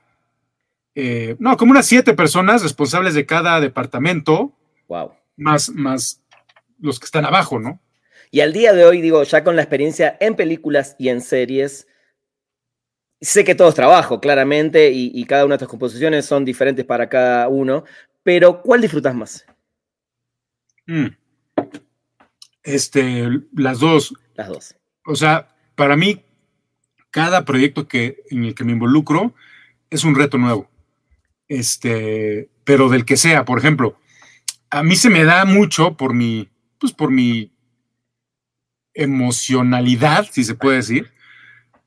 [0.95, 4.53] eh, no, como unas siete personas responsables de cada departamento.
[4.87, 5.13] Wow.
[5.35, 6.21] Más, más
[6.79, 7.79] los que están abajo, ¿no?
[8.29, 11.87] Y al día de hoy, digo, ya con la experiencia en películas y en series,
[13.23, 17.09] sé que todo es trabajo, claramente, y, cada una de estas composiciones son diferentes para
[17.09, 17.85] cada uno,
[18.21, 19.45] pero ¿cuál disfrutas más?
[20.85, 21.07] Mm.
[22.63, 24.13] Este, las dos.
[24.35, 24.75] Las dos.
[25.05, 26.23] O sea, para mí,
[27.11, 29.33] cada proyecto que, en el que me involucro
[29.89, 30.69] es un reto nuevo.
[31.47, 33.99] Este, pero del que sea, por ejemplo,
[34.69, 37.53] a mí se me da mucho por mi, pues por mi
[38.93, 41.11] emocionalidad, si se puede decir,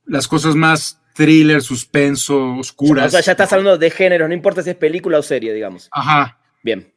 [0.05, 3.07] las cosas más thriller, suspenso, oscuras.
[3.07, 5.89] O sea, ya estás hablando de género, no importa si es película o serie, digamos.
[5.91, 6.39] Ajá.
[6.63, 6.93] Bien.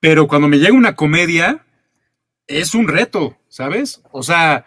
[0.00, 1.64] Pero cuando me llega una comedia,
[2.46, 4.02] es un reto, ¿sabes?
[4.12, 4.66] O sea,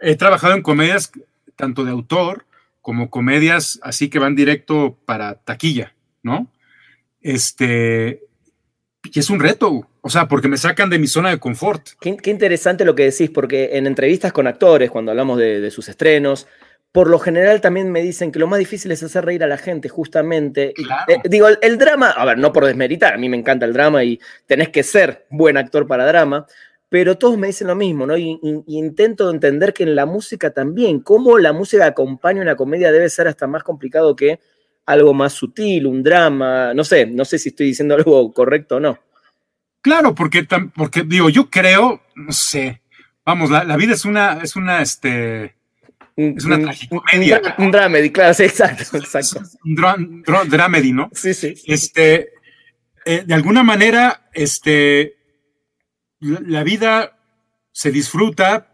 [0.00, 1.12] he trabajado en comedias
[1.54, 2.46] tanto de autor
[2.80, 6.50] como comedias así que van directo para taquilla, ¿no?
[7.20, 8.22] Este,
[9.02, 11.88] y es un reto, o sea, porque me sacan de mi zona de confort.
[12.00, 16.46] Qué, interesante lo que decís, porque en entrevistas con actores, cuando hablamos de, sus estrenos,
[16.94, 19.58] por lo general también me dicen que lo más difícil es hacer reír a la
[19.58, 20.74] gente, justamente.
[21.08, 24.04] Eh, digo, el, drama, a ver, no por desmeritar, a mí me encanta el drama
[24.04, 26.46] y tenés que ser buen actor para drama,
[26.88, 28.16] pero todos me dicen lo mismo, ¿no?
[28.16, 33.10] Y, intento entender que en la música también, cómo la música acompaña una comedia debe
[33.10, 34.38] ser hasta más complicado que
[34.86, 38.80] algo más sutil, un drama, no sé, no sé si estoy diciendo algo correcto o
[38.80, 39.00] no.
[39.80, 42.82] Claro, porque, porque digo, yo creo, no sé,
[43.26, 45.56] vamos, la, vida es una, es una, este,
[46.16, 47.40] es una tragicomedia.
[47.58, 49.42] Un, dramedy, claro, sí, exacto, exacto.
[49.64, 51.10] Un dramedy, ¿no?
[51.12, 51.54] Sí, sí.
[51.66, 52.30] Este,
[53.04, 55.16] eh, de alguna manera, este,
[56.20, 57.18] la vida
[57.72, 58.68] se disfruta,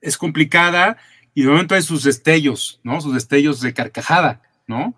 [0.00, 0.98] es complicada
[1.34, 3.00] y de momento hay sus destellos, ¿no?
[3.00, 4.96] Sus destellos de carcajada, ¿no?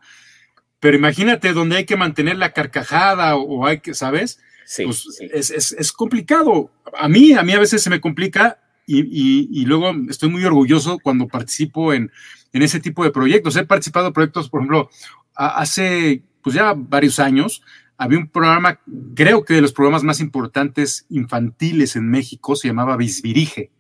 [0.81, 4.41] Pero imagínate donde hay que mantener la carcajada o, hay que, ¿sabes?
[4.65, 6.71] Sí, pues Es, complicado.
[6.97, 8.59] A mí, a mí a veces se me complica
[8.91, 12.11] y, luego estoy muy orgulloso cuando participo en,
[12.53, 13.57] en, ese tipo de proyectos.
[13.57, 14.89] He participado en proyectos, por ejemplo,
[15.35, 17.63] hace pues ya varios años,
[17.99, 18.81] había un programa,
[19.15, 23.71] creo que de los programas más importantes infantiles en México, se llamaba Bisbirige.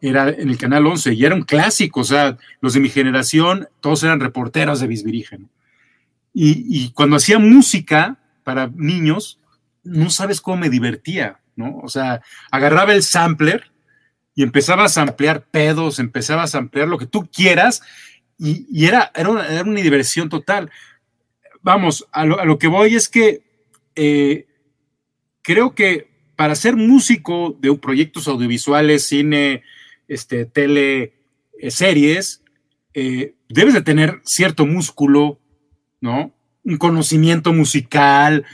[0.00, 3.68] Era en el Canal 11 y era un clásico, o sea, los de mi generación,
[3.80, 5.38] todos eran reporteros de Bisbirige.
[6.32, 9.38] Y, y cuando hacía música para niños,
[9.84, 11.78] no sabes cómo me divertía, ¿no?
[11.82, 13.70] O sea, agarraba el sampler
[14.40, 17.82] y empezaba a samplear pedos, empezaba a samplear lo que tú quieras
[18.38, 20.70] y, era, era una, era, una, diversión total.
[21.60, 23.42] Vamos, a lo, a lo que voy es que
[23.96, 24.46] eh,
[25.42, 29.62] creo que para ser músico de proyectos audiovisuales, cine,
[30.08, 31.12] este, tele,
[31.58, 32.42] eh, series,
[32.94, 35.38] eh, debes de tener cierto músculo,
[36.00, 36.32] ¿no?
[36.64, 38.46] Un conocimiento musical,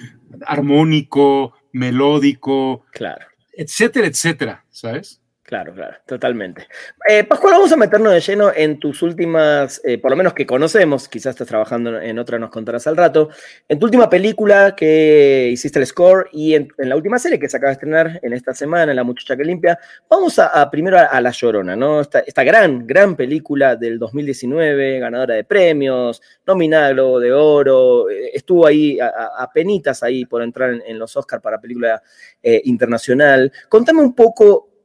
[0.46, 3.25] armónico, melódico, claro.
[3.53, 5.20] etcétera, etcétera, ¿sabes?
[5.46, 6.66] Claro, claro, totalmente.
[7.09, 10.44] Eh, Pascual, vamos a meternos de lleno en tus últimas, eh, por lo menos que
[10.44, 13.28] conocemos, quizás estás trabajando en otra, nos contarás al rato,
[13.68, 17.59] en tu última película que hiciste el score y en, la última serie que se
[17.59, 19.78] acaba de estrenar en esta semana, La Muchacha que Limpia.
[20.11, 22.00] Vamos a, primero a, La Llorona, ¿no?
[22.00, 28.66] Esta, gran, gran película del 2019, ganadora de premios, nominada Globo de Oro, eh, estuvo
[28.66, 32.02] ahí a, penitas ahí por entrar en, los Oscars para película
[32.42, 33.52] internacional.
[33.68, 34.75] Contame un poco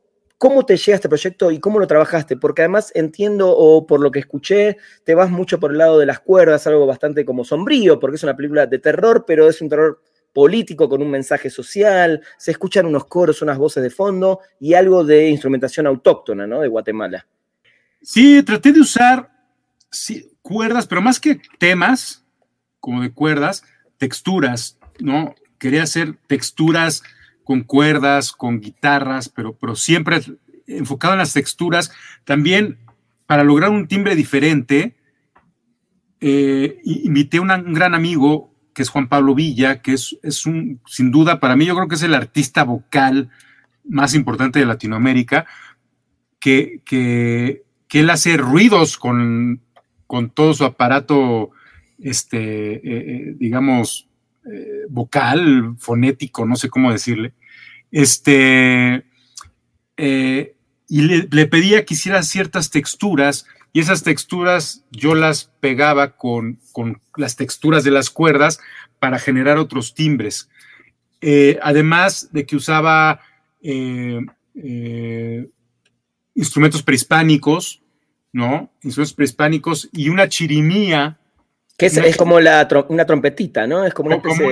[0.42, 2.36] ¿Cómo te llega este proyecto y cómo lo trabajaste?
[2.36, 6.08] Porque además entiendo, o por lo que escuché, te vas mucho por el lado de
[6.08, 9.70] las cuerdas, algo bastante como sombrío, porque es una película de terror, pero es un
[9.70, 10.02] terror
[10.34, 15.04] político con un mensaje social, se escuchan unos coros, unas voces de fondo y algo
[15.04, 16.62] de instrumentación autóctona, ¿no?
[16.62, 17.28] De Guatemala.
[18.02, 19.30] Sí, traté de usar
[20.42, 22.26] cuerdas, pero más que temas,
[22.80, 23.64] como de cuerdas,
[24.00, 25.36] texturas, ¿no?
[25.60, 27.04] Quería hacer texturas
[27.52, 30.22] con cuerdas, con guitarras, pero, pero siempre
[30.68, 31.92] enfocado en las texturas.
[32.24, 32.78] También
[33.26, 34.96] para lograr un timbre diferente,
[36.22, 40.80] eh, invité a un gran amigo que es Juan Pablo Villa, que es, es, un,
[40.86, 43.30] sin duda, para mí yo creo que es el artista vocal
[43.84, 45.46] más importante de Latinoamérica,
[46.40, 49.60] que, que, él hace ruidos con,
[50.08, 51.52] con, todo su aparato,
[52.00, 54.08] este, eh, eh, digamos,
[54.90, 57.34] vocal, fonético, no sé cómo decirle.
[57.92, 59.04] Este,
[59.98, 60.56] eh,
[60.88, 66.60] y le, pedía que hiciera ciertas texturas y esas texturas yo las pegaba con,
[67.16, 68.60] las texturas de las cuerdas
[69.00, 70.50] para generar otros timbres.
[71.22, 73.22] Eh, además de que usaba
[73.62, 74.20] eh,
[76.36, 77.82] instrumentos prehispánicos,
[78.34, 78.72] ¿no?
[78.82, 81.21] Instrumentos prehispánicos y una chirimía
[81.90, 83.84] que es, como la, una trompetita, ¿no?
[83.84, 84.46] Es como una, como,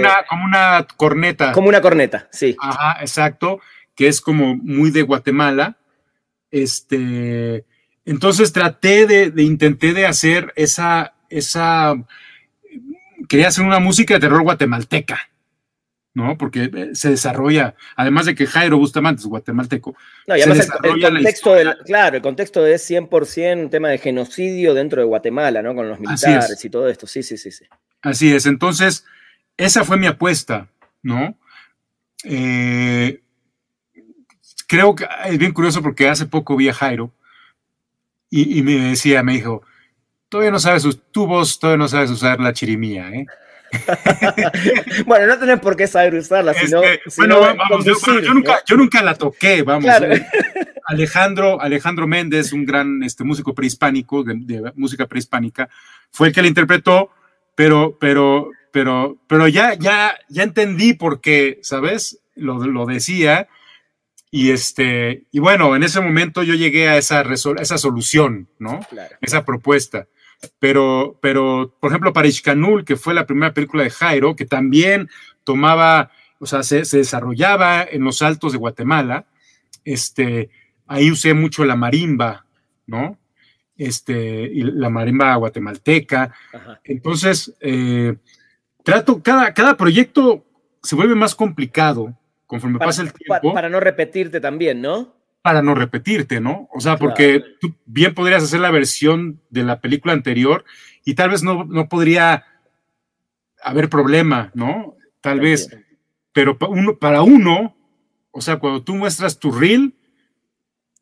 [0.45, 1.51] una, corneta.
[1.51, 2.55] Como una corneta, sí.
[2.59, 3.59] Ajá, exacto,
[3.93, 5.77] que es como muy de Guatemala.
[6.49, 7.65] Este,
[8.03, 11.93] entonces traté de, intenté de hacer esa, esa,
[13.27, 15.28] quería hacer una música de terror guatemalteca,
[16.13, 16.37] ¿no?
[16.37, 19.95] Porque eh, se desarrolla, además de que Jairo Bustamante es guatemalteco.
[20.27, 24.73] No, y además el, contexto del, claro, el contexto es 100% un tema de genocidio
[24.73, 25.75] dentro de Guatemala, ¿no?
[25.75, 27.65] Con los militares y todo esto, sí, sí, sí, sí.
[28.01, 29.05] Así es, entonces,
[29.57, 30.69] esa fue mi apuesta,
[31.03, 31.37] ¿no?
[32.23, 33.21] Eh,
[34.67, 37.13] creo que es bien curioso porque hace poco vi a Jairo
[38.31, 39.63] y, me decía, me dijo,
[40.29, 43.25] todavía no sabes sus tubos, todavía no sabes usar la chirimía, ¿eh?
[45.05, 46.81] bueno, no tenés por qué saber usarla, sino.
[47.17, 49.85] bueno, vamos, yo, nunca, la toqué, vamos.
[50.01, 50.25] Eh.
[50.85, 55.69] Alejandro, Alejandro Méndez, un gran este, músico prehispánico, de, música prehispánica,
[56.11, 57.11] fue el que la interpretó,
[57.55, 62.19] pero, pero, pero, pero ya, ya, ya entendí por qué, ¿sabes?
[62.35, 63.47] Lo, lo decía.
[64.31, 68.79] Y este, y bueno, en ese momento yo llegué a esa, esa solución, ¿no?
[69.21, 70.07] Esa propuesta.
[70.59, 75.09] Pero, pero, por ejemplo, para Ishkanul, que fue la primera película de Jairo, que también
[75.43, 79.25] tomaba, o sea, se, desarrollaba en los altos de Guatemala,
[79.83, 80.49] este,
[80.87, 82.45] ahí usé mucho la marimba,
[82.87, 83.17] ¿no?
[83.77, 86.33] Este, y la marimba guatemalteca.
[86.83, 88.15] Entonces, eh,
[88.83, 90.45] trato, cada, cada proyecto
[90.83, 93.53] se vuelve más complicado conforme pasa el tiempo.
[93.53, 95.18] para no repetirte también, ¿no?
[95.41, 96.67] Para no repetirte, ¿no?
[96.73, 100.65] O sea, porque tú bien podrías hacer la versión de la película anterior
[101.05, 102.45] y tal vez no, podría
[103.63, 104.95] haber problema, ¿no?
[105.21, 105.69] Tal vez,
[106.33, 107.75] pero para uno, para uno,
[108.31, 109.95] o sea, cuando tú muestras tu reel,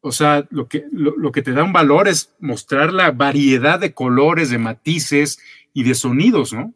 [0.02, 3.94] o sea, lo que, lo, que te da un valor es mostrar la variedad de
[3.94, 5.40] colores, de matices
[5.74, 6.74] y de sonidos, ¿no?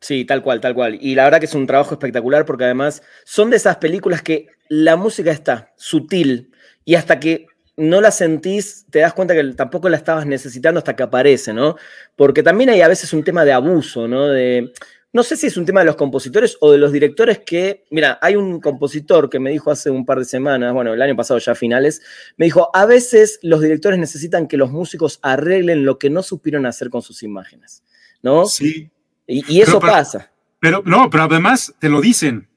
[0.00, 0.98] Sí, tal cual, tal cual.
[1.00, 4.46] Y la verdad que es un trabajo espectacular porque además son de esas películas que
[4.68, 6.52] la música está sutil,
[6.88, 10.96] y hasta que no la sentís, te das cuenta que tampoco la estabas necesitando hasta
[10.96, 11.76] que aparece, ¿no?
[12.16, 14.26] Porque también hay a veces un tema de abuso, ¿no?
[14.28, 14.72] De,
[15.12, 18.18] no sé si es un tema de los compositores o de los directores que, mira,
[18.22, 21.38] hay un compositor que me dijo hace un par de semanas, bueno, el año pasado
[21.38, 22.00] ya a finales,
[22.38, 26.64] me dijo, a veces los directores necesitan que los músicos arreglen lo que no supieron
[26.64, 27.82] hacer con sus imágenes,
[28.22, 28.46] ¿no?
[28.46, 28.90] Sí.
[29.26, 30.32] Y, eso pasa.
[30.58, 32.48] Pero no, pero además te lo dicen.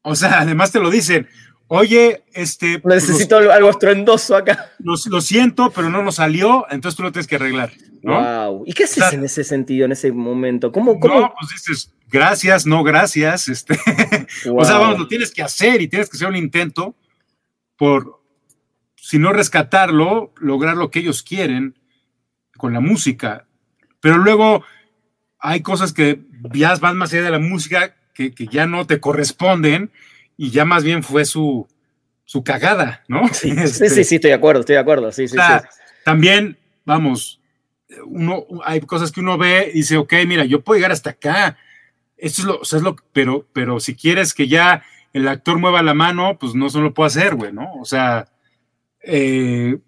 [0.00, 1.28] O sea, además te lo dicen.
[1.74, 2.80] Oye, este.
[2.80, 4.72] Pues, Necesito algo estruendoso acá.
[4.78, 7.72] Lo, siento, pero no nos salió, entonces tú lo tienes que arreglar.
[8.02, 8.12] ¿no?
[8.12, 8.64] Wow.
[8.66, 10.70] ¿Y qué haces en ese sentido, en ese momento?
[10.70, 11.18] ¿Cómo, cómo?
[11.18, 13.48] No, pues dices, gracias, no gracias.
[13.48, 13.78] Este,
[14.54, 16.94] O sea, vamos, lo tienes que hacer y tienes que hacer un intento
[17.78, 18.20] por,
[18.94, 21.78] si no rescatarlo, lograr lo que ellos quieren
[22.58, 23.46] con la música.
[24.00, 24.62] Pero luego
[25.38, 26.20] hay cosas que
[26.52, 29.90] ya van más allá de la música que, que ya no te corresponden
[30.36, 31.66] y ya más bien fue su,
[32.24, 33.22] su cagada, ¿no?
[33.32, 35.36] Sí, sí, sí, estoy de acuerdo, estoy de acuerdo, sí, sí,
[36.04, 37.40] También, vamos,
[38.06, 41.56] uno, hay cosas que uno ve y dice, ok, mira, yo puedo llegar hasta acá,
[42.16, 45.58] esto es lo, o sea, es lo, pero, pero si quieres que ya el actor
[45.58, 47.74] mueva la mano, pues no solo lo puedo hacer, güey, ¿no?
[47.74, 48.28] O sea,
[49.02, 49.78] eh,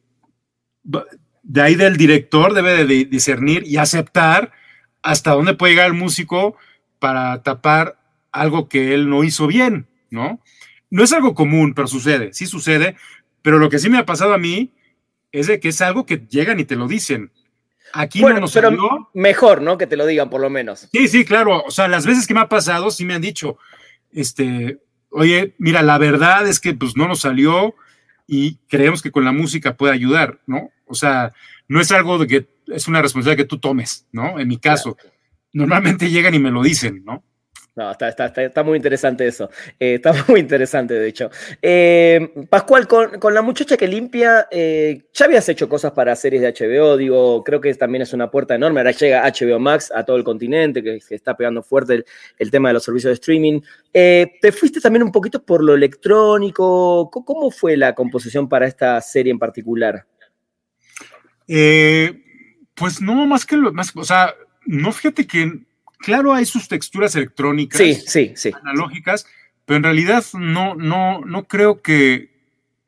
[1.43, 4.53] de ahí del director debe de discernir y aceptar
[5.03, 6.57] hasta dónde puede llegar el músico
[6.99, 7.99] para tapar
[8.33, 10.41] algo que él no hizo bien, ¿no?
[10.91, 12.97] No es algo común, pero sucede, sí sucede,
[13.43, 14.73] pero lo que sí me ha pasado a mí
[15.33, 17.33] es de que es algo que llegan y te lo dicen.
[17.93, 19.11] Aquí no nos pero salió.
[19.13, 19.77] Mejor, ¿no?
[19.77, 20.89] Que te lo digan, por lo menos.
[20.93, 21.63] Sí, sí, claro.
[21.65, 23.59] O sea, las veces que me ha pasado, sí me han dicho,
[24.13, 24.79] este,
[25.11, 27.75] oye, mira, la verdad es que pues no nos salió
[28.27, 30.71] y creemos que con la música puede ayudar, ¿no?
[30.87, 31.33] O sea,
[31.69, 34.39] no es algo de que es una responsabilidad que tú tomes, ¿no?
[34.39, 34.97] En mi caso,
[35.53, 37.25] normalmente llegan y me lo dicen, ¿no?
[37.77, 39.51] No, está, está, está, muy interesante eso.
[39.81, 41.29] Eh, está muy interesante, de hecho.
[41.61, 46.53] Eh, Pascual, con, la muchacha que limpia, eh, ya habías hecho cosas para series de
[46.53, 48.79] HBO, digo, creo que también es una puerta enorme.
[48.79, 52.05] Ahora llega HBO Max a todo el continente, que, se está pegando fuerte
[52.39, 53.61] el, tema de los servicios de streaming.
[53.93, 57.11] ¿Te fuiste también un poquito por lo electrónico?
[57.11, 60.07] ¿Cómo fue la composición para esta serie en particular?
[61.47, 64.35] pues no, más que lo, más, o sea,
[64.67, 65.61] no fíjate que
[66.05, 68.53] claro, hay sus texturas electrónicas, sí, sí, sí.
[68.63, 69.27] analógicas,
[69.65, 72.31] pero en realidad no, no, no creo que,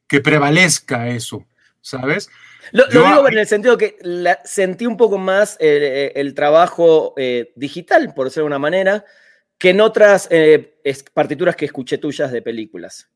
[0.06, 1.46] que prevalezca eso,
[1.80, 2.28] ¿sabes?
[2.72, 3.96] Lo, digo en el sentido que
[4.44, 9.04] sentí un poco más eh, el trabajo eh, digital, por decirlo de una manera,
[9.58, 10.76] que en otras eh,
[11.14, 13.08] partituras que escuché tuyas de películas.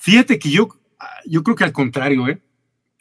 [0.00, 0.68] Fíjate que yo,
[1.26, 2.40] yo creo que al contrario, ¿eh?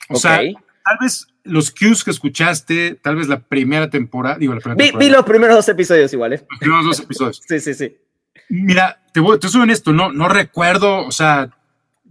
[0.10, 0.42] O sea,
[0.84, 4.86] tal vez los cues que escuchaste, tal vez la primera temporada, digo, la primera vi,
[4.86, 5.10] temporada.
[5.10, 6.46] vi, los primeros dos episodios igual, ¿eh?
[6.50, 7.42] Los primeros dos episodios.
[7.48, 7.98] sí, sí, sí.
[8.50, 11.50] Mira, te, voy, te soy honesto, no, no recuerdo, o sea,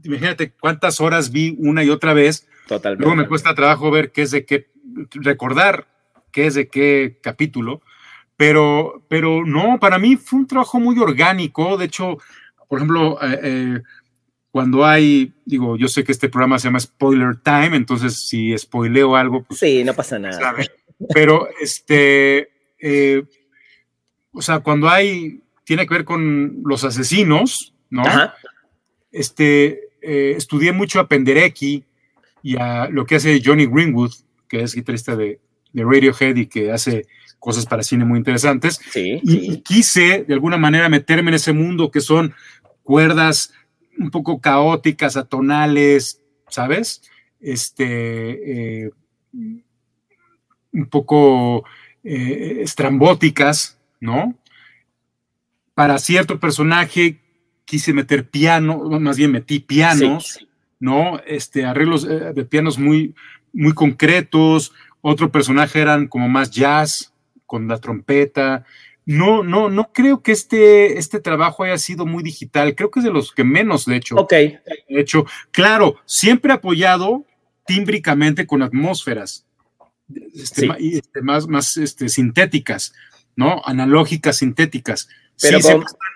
[0.02, 2.48] imagínate cuántas horas vi una y otra vez.
[2.66, 3.02] Totalmente.
[3.04, 4.70] Luego me cuesta trabajo ver qué es de qué,
[5.12, 5.86] recordar
[6.30, 7.82] qué es de qué capítulo,
[8.36, 12.18] pero, pero no, para mí fue un trabajo muy orgánico, de hecho,
[12.68, 13.82] por ejemplo, eh, eh,
[14.52, 19.16] cuando hay, digo, yo sé que este programa se llama Spoiler Time, entonces si spoileo
[19.16, 19.58] algo, pues...
[19.58, 20.54] Sí, no pasa nada.
[21.12, 23.24] Pero, este, eh,
[24.30, 28.04] o sea, cuando hay, tiene que ver con los asesinos, ¿no?
[29.10, 31.84] Este, estudié mucho a Penderecki
[32.42, 34.12] y a lo que hace Johnny Greenwood,
[34.48, 35.40] que es guitarrista de,
[35.72, 37.06] de Radiohead y que hace
[37.38, 38.80] cosas para cine muy interesantes.
[38.94, 42.34] y, quise de alguna manera meterme en ese mundo que son
[42.82, 43.52] cuerdas
[44.02, 47.02] un poco caóticas, atonales, ¿sabes?
[47.40, 48.90] Este, eh,
[50.72, 51.64] un poco
[52.04, 54.34] eh, estrambóticas, ¿no?
[55.74, 57.20] Para cierto personaje
[57.64, 60.46] quise meter piano, más bien metí pianos,
[60.78, 61.20] ¿no?
[61.26, 63.14] Este, arreglos eh, de pianos muy,
[63.52, 64.72] muy concretos.
[65.00, 67.12] Otro personaje eran como más jazz,
[67.46, 68.64] con la trompeta.
[69.04, 72.74] No, no, no creo que este, este trabajo haya sido muy digital.
[72.74, 74.14] Creo que es de los que menos, de hecho.
[74.16, 74.32] Ok.
[74.32, 77.24] De hecho, claro, siempre apoyado
[77.66, 79.44] tímbricamente con atmósferas
[80.34, 82.92] este, este, más, más este, sintéticas,
[83.34, 83.62] ¿no?
[83.64, 85.08] Analógicas, sintéticas.
[85.40, 85.58] Pero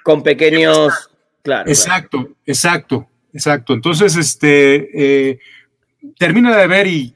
[0.04, 0.92] con, pequeños.
[1.42, 1.68] Claro.
[1.68, 3.74] Exacto, exacto, exacto.
[3.74, 5.38] Entonces, este, eh,
[6.18, 7.15] termina de ver y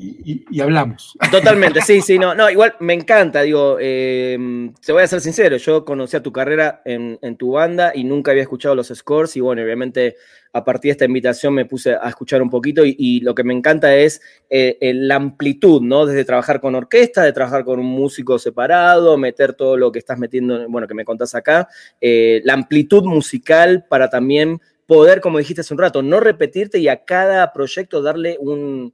[0.00, 1.16] y, hablamos.
[1.30, 4.38] Totalmente, sí, sí, no, no, igual me encanta, digo, eh,
[4.84, 8.30] te voy a ser sincero, yo conocí a tu carrera en, tu banda y nunca
[8.30, 10.16] había escuchado los scores y bueno, obviamente
[10.52, 13.54] a partir de esta invitación me puse a escuchar un poquito y, lo que me
[13.54, 16.06] encanta es eh, la amplitud, ¿no?
[16.06, 20.18] Desde trabajar con orquesta, de trabajar con un músico separado, meter todo lo que estás
[20.18, 21.68] metiendo, bueno, que me contás acá,
[22.00, 26.88] eh, la amplitud musical para también poder, como dijiste hace un rato, no repetirte y
[26.88, 28.92] a cada proyecto darle un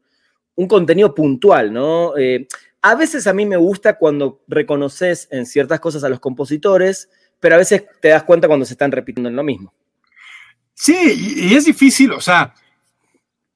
[0.56, 2.16] un contenido puntual, ¿no?
[2.16, 2.48] Eh,
[2.82, 7.08] a veces a mí me gusta cuando reconoces en ciertas cosas a los compositores,
[7.40, 9.72] pero a veces te das cuenta cuando se están repitiendo en lo mismo.
[10.74, 12.54] Sí, y, es difícil, o sea,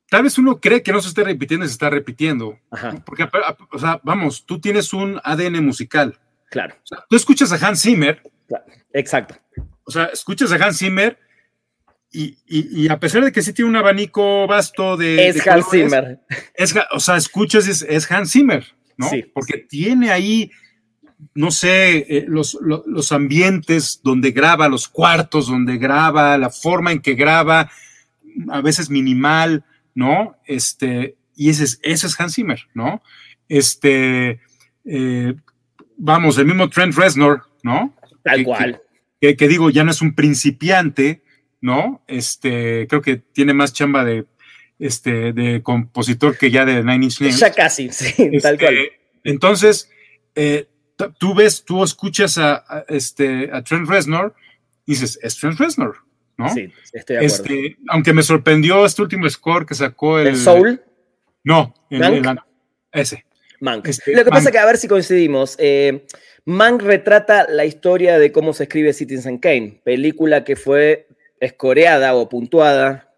[0.09, 2.59] tal vez uno cree que no se esté repitiendo y se está repitiendo.
[3.05, 3.29] Porque,
[3.73, 6.19] o sea, vamos, tú tienes un ADN musical.
[6.51, 6.75] Claro.
[7.09, 8.23] tú escuchas a Hans Zimmer.
[8.93, 9.37] Exacto.
[9.85, 11.19] O sea, escuchas a Hans Zimmer
[12.13, 15.29] y, a pesar de que sí tiene un abanico vasto de.
[15.29, 16.21] Es Hans Zimmer.
[16.91, 19.09] o sea, escuchas, es, Hans Zimmer, ¿no?
[19.09, 19.25] Sí.
[19.33, 20.51] Porque tiene ahí,
[21.35, 27.15] no sé, eh, los, ambientes donde graba, los cuartos donde graba, la forma en que
[27.15, 27.71] graba,
[28.49, 30.37] a veces minimal, ¿no?
[30.47, 33.03] Este, y ese es, ese es Hans Zimmer, ¿no?
[33.49, 34.41] Este,
[34.85, 35.35] eh,
[35.97, 37.95] vamos, el mismo Trent Reznor, ¿no?
[38.25, 38.83] Tal cual.
[39.21, 41.23] que digo, ya no es un principiante
[41.61, 42.03] ¿no?
[42.07, 44.27] Este, creo que tiene más chamba de,
[44.79, 47.39] este, de compositor que ya de Nine Inch Nails.
[47.39, 48.77] Ya casi, sí, tal este, cual.
[49.25, 49.91] Entonces,
[50.35, 50.69] eh,
[51.19, 54.35] tú ves, tú escuchas a, este, a Trent Reznor
[54.87, 55.97] y dices, es Trent Reznor,
[56.37, 56.49] ¿no?
[56.53, 57.45] Sí, estoy de acuerdo.
[57.45, 60.29] Este, aunque me sorprendió este último score que sacó el...
[60.29, 60.83] ¿El Soul?
[61.45, 62.39] No, el,
[62.93, 63.25] ese.
[63.61, 63.87] Mank.
[63.87, 65.57] Este, Lo que pasa es que a ver si coincidimos.
[65.59, 66.07] Eh,
[66.45, 71.07] Mank retrata la historia de cómo se escribe Citizen Kane, película que fue
[71.41, 73.11] escoreada o puntuada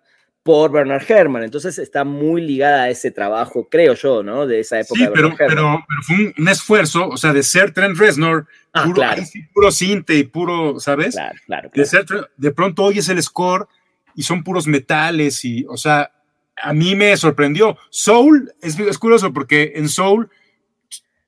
[0.42, 1.44] por Bernard Herrmann.
[1.44, 4.46] Entonces está muy ligada a ese trabajo, creo yo, ¿no?
[4.46, 5.00] De esa época.
[5.00, 9.22] Sí, pero, pero, fue un, esfuerzo, o sea, de ser Trent Reznor, ah, puro, claro.
[9.52, 11.14] puro cinte y puro, ¿sabes?
[11.14, 12.04] Claro, claro, De, ser,
[12.36, 13.68] de pronto oyes el score
[14.14, 16.10] y son puros metales y, o sea,
[16.60, 17.76] a mí me sorprendió.
[17.90, 20.28] Soul es, es curioso porque en Soul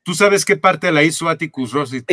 [0.05, 2.05] tú sabes qué parte la hizo Atticus Ross y,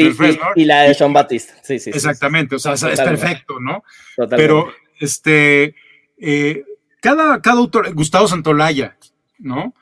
[0.56, 1.54] y, la de John Baptiste.
[1.62, 1.92] Sí, sí.
[1.94, 3.84] Exactamente, o sea, es perfecto, ¿no?
[4.30, 5.76] Pero, este,
[6.18, 6.64] eh,
[7.00, 8.98] cada, cada autor, Gustavo Santolaya,
[9.38, 9.76] ¿no?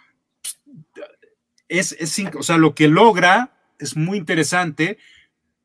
[1.69, 4.97] Es, es, o sea, lo que logra es muy interesante,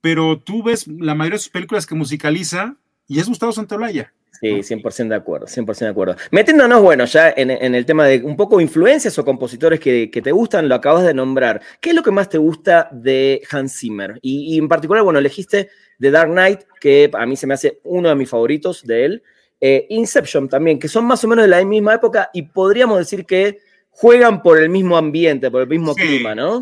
[0.00, 2.76] pero tú ves la mayoría de sus películas que musicaliza
[3.08, 4.13] y es Gustavo Santolaya.
[4.40, 6.16] Sí, 100% de acuerdo, 100% de acuerdo.
[6.30, 10.68] Metiéndonos, bueno, ya en, el tema de un poco influencias o compositores que, te gustan,
[10.68, 11.60] lo acabas de nombrar.
[11.80, 14.18] ¿Qué es lo que más te gusta de Hans Zimmer?
[14.22, 15.70] Y, en particular, bueno, elegiste
[16.00, 19.22] The Dark Knight, que a mí se me hace uno de mis favoritos de él.
[19.60, 23.24] Eh, Inception también, que son más o menos de la misma época y podríamos decir
[23.24, 23.60] que
[23.90, 26.60] juegan por el mismo ambiente, por el mismo clima, ¿no?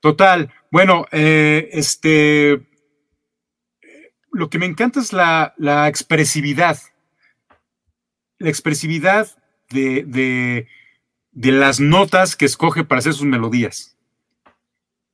[0.00, 0.48] Total.
[0.70, 2.62] Bueno, eh, este
[4.32, 6.78] lo que me encanta es la, la expresividad
[8.42, 9.28] la expresividad
[9.70, 10.66] de,
[11.32, 13.96] las notas que escoge para hacer sus melodías.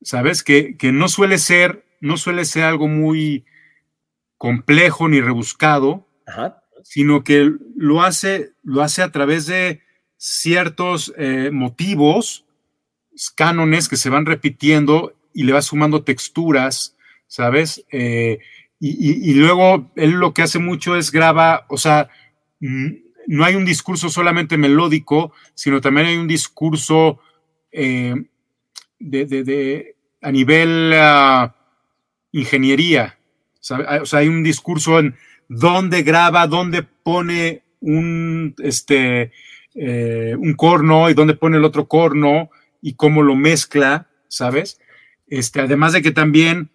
[0.01, 0.43] ¿Sabes?
[0.43, 3.45] Que, no suele ser, no suele ser algo muy
[4.37, 6.07] complejo ni rebuscado,
[6.83, 9.81] sino que lo hace, lo hace a través de
[10.17, 12.45] ciertos eh, motivos,
[13.35, 16.95] cánones que se van repitiendo y le va sumando texturas,
[17.27, 17.85] ¿sabes?
[17.91, 18.39] Eh,
[18.81, 22.09] y, luego él lo que hace mucho es graba, o sea,
[23.29, 27.19] no hay un discurso solamente melódico, sino también hay un discurso
[27.71, 28.15] eh,
[28.97, 31.51] de, a nivel uh,
[32.31, 33.19] ingeniería.
[34.01, 35.15] O sea, hay un discurso en
[35.47, 39.31] dónde graba, dónde pone un, este,
[39.75, 42.49] eh, un corno y dónde pone el otro corno
[42.81, 44.81] y cómo lo mezcla, ¿sabes?
[45.27, 46.71] Este, además de que también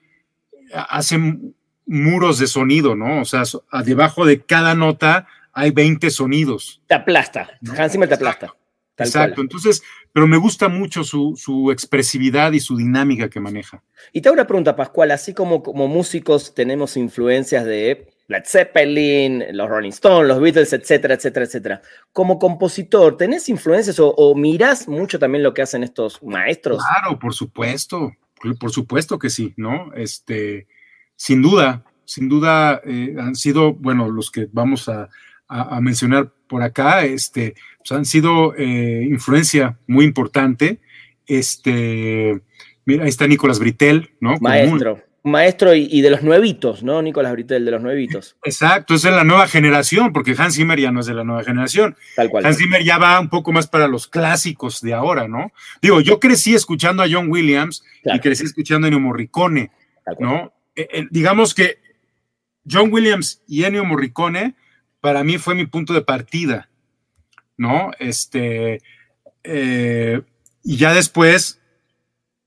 [0.73, 3.23] hacen muros de sonido, ¿no?
[3.23, 3.43] O sea,
[3.85, 6.83] debajo de cada nota hay 20 sonidos.
[6.87, 8.55] Te aplasta, Hans Zimmer te aplasta.
[8.97, 9.83] Exacto, entonces,
[10.13, 13.83] pero me gusta mucho su, expresividad y su dinámica que maneja.
[14.13, 19.45] Y te hago una pregunta, Pascual, así como, como músicos tenemos influencias de Led Zeppelin,
[19.51, 21.83] los Rolling Stones, los Beatles, etcétera, etcétera, etcétera.
[22.13, 26.83] Como compositor, ¿tenés influencias o, o mirás mucho también lo que hacen estos maestros?
[26.85, 28.13] Claro, por supuesto,
[28.61, 29.93] por supuesto que sí, ¿no?
[29.95, 30.69] Este,
[31.17, 35.09] sin duda, sin duda eh, han sido, bueno, los que vamos a,
[35.81, 40.79] mencionar por acá, este, pues han sido eh, influencia muy importante.
[41.27, 42.41] Este,
[42.85, 44.37] mira, ahí está Nicolás Britel, ¿no?
[44.41, 45.03] Maestro.
[45.23, 47.01] maestro y, de los nuevitos, ¿no?
[47.03, 48.37] Nicolás Britel, de los nuevitos.
[48.45, 51.45] Exacto, es de la nueva generación, porque Hans Zimmer ya no es de la nueva
[51.45, 51.97] generación.
[52.15, 52.45] Tal cual.
[52.45, 55.53] Hans Zimmer ya va un poco más para los clásicos de ahora, ¿no?
[55.81, 59.71] Digo, yo crecí escuchando a John Williams y crecí escuchando a Ennio Morricone,
[60.19, 60.53] ¿no?
[60.77, 61.79] Eh, eh, digamos que
[62.71, 64.55] John Williams y Ennio Morricone
[65.05, 66.71] para mí fue mi punto de partida,
[67.59, 67.91] ¿no?
[67.99, 68.81] Este,
[69.43, 70.23] eh,
[70.63, 71.61] y ya después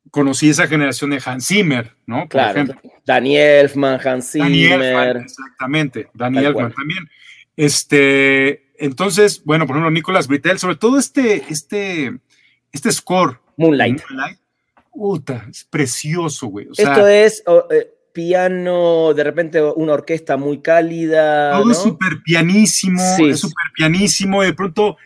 [0.09, 2.27] conocí esa generación de Hans Zimmer, ¿no?
[2.27, 2.81] Por ejemplo.
[3.05, 5.17] Daniel Elfman, Hans Zimmer.
[5.17, 7.07] exactamente, Daniel Elfman también.
[7.55, 12.17] Este, entonces, bueno, por ejemplo, Nicolas Britell, sobre todo este, este,
[12.71, 13.39] este score.
[13.57, 14.01] Moonlight.
[14.09, 14.39] Moonlight
[15.51, 16.69] es precioso, güey.
[16.75, 17.43] Esto es,
[18.17, 21.51] piano, de repente una orquesta muy cálida.
[21.51, 24.97] Todo es súper pianísimo, es súper pianísimo, y de pronto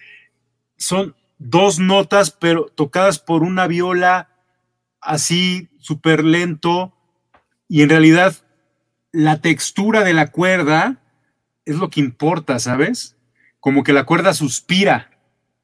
[0.77, 4.29] son dos notas, pero tocadas por una viola
[5.01, 6.93] así súper lento,
[7.67, 8.33] y en realidad
[9.11, 11.01] la textura de la cuerda
[11.65, 13.17] es lo que importa, ¿sabes?
[13.59, 15.11] Como que la cuerda suspira,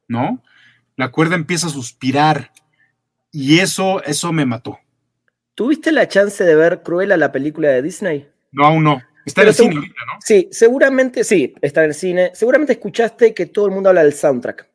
[0.06, 0.42] ¿no?
[0.96, 2.52] La cuerda empieza a suspirar,
[3.32, 4.80] y eso, eso me mató.
[5.58, 8.28] ¿Tuviste la chance de ver Cruella, la película de Disney?
[8.52, 9.02] No, aún no.
[9.26, 10.20] Está en el cine ahorita, ¿no?
[10.24, 12.30] Sí, seguramente, sí, está en el cine.
[12.32, 14.68] Seguramente escuchaste que todo el mundo habla del soundtrack.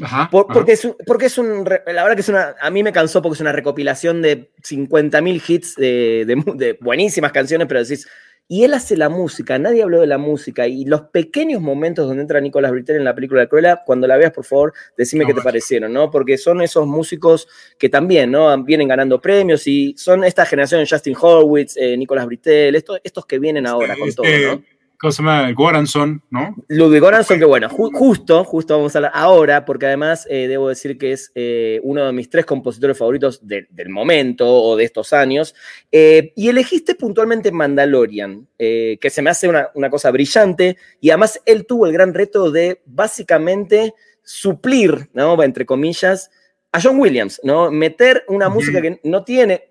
[0.00, 1.64] Ajá, porque, Es, porque es un.
[1.64, 2.54] La verdad que es una.
[2.60, 7.66] A mí me cansó porque es una recopilación de 50.000 hits de, de, buenísimas canciones,
[7.66, 8.06] pero decís,
[8.46, 12.22] y él hace la música, nadie habló de la música, y los pequeños momentos donde
[12.22, 15.32] entra Nicolás Britell en la película de Cruella, cuando la veas, por favor, decime qué
[15.32, 16.10] te parecieron, ¿no?
[16.10, 18.62] Porque son esos músicos que también, ¿no?
[18.62, 23.66] Vienen ganando premios y son esta generación, Justin Horwitz, eh, Nicolás Britell, estos, que vienen
[23.66, 24.62] ahora con todo, ¿no?
[25.00, 25.52] ¿Cómo se llama?
[25.52, 26.54] Goranson, ¿no?
[26.68, 30.98] Ludwig Goranson, que bueno, justo, justo vamos a hablar ahora, porque además eh, debo decir
[30.98, 35.54] que es eh, uno de mis tres compositores favoritos del momento o de estos años.
[35.92, 41.66] Eh, y elegiste puntualmente Mandalorian, que se me hace una, cosa brillante, y además él
[41.66, 45.42] tuvo el gran reto de básicamente suplir, ¿no?
[45.42, 46.30] Entre comillas,
[46.72, 47.70] a John Williams, ¿no?
[47.70, 49.68] Meter una música que no tiene,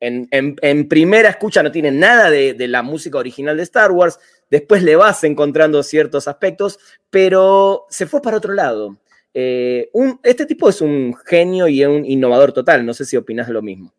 [0.00, 4.18] en, primera escucha no tiene nada de, de, la música original de Star Wars,
[4.50, 6.78] después le vas encontrando ciertos aspectos,
[7.10, 8.96] pero se fue para otro lado.
[9.32, 9.90] Eh,
[10.22, 13.92] este tipo es un genio y un innovador total, no sé si opinas lo mismo.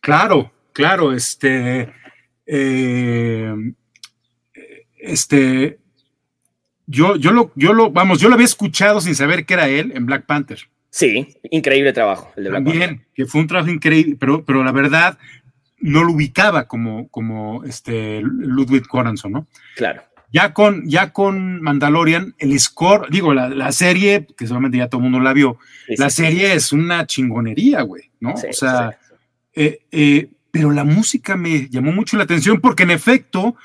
[0.00, 1.92] Claro, claro, este,
[2.46, 3.54] eh,
[4.98, 5.78] este,
[6.86, 9.92] yo, yo, lo, yo lo, vamos, yo lo había escuchado sin saber que era él
[9.94, 10.58] en Black Panther.
[10.90, 12.30] Sí, increíble trabajo.
[12.36, 15.16] El de Black También, que fue un trabajo increíble, pero, pero la verdad,
[15.82, 19.46] no lo ubicaba como, como este Ludwig Göransson, ¿no?
[19.76, 20.02] Claro.
[20.32, 25.02] Ya con, ya con Mandalorian, el score, digo, la, serie, que seguramente ya todo el
[25.10, 25.58] mundo la vio,
[25.88, 28.32] la serie es una chingonería, güey, ¿no?
[28.32, 28.98] o sea,
[29.54, 33.56] eh, eh, pero la música me llamó mucho la atención porque en efecto,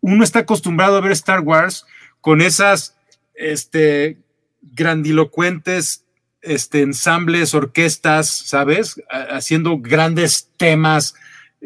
[0.00, 1.86] uno está acostumbrado a ver Star Wars
[2.20, 2.96] con esas
[3.34, 4.18] este,
[4.62, 6.04] grandilocuentes
[6.42, 9.00] este, ensambles, orquestas, ¿sabes?
[9.10, 11.14] Haciendo grandes temas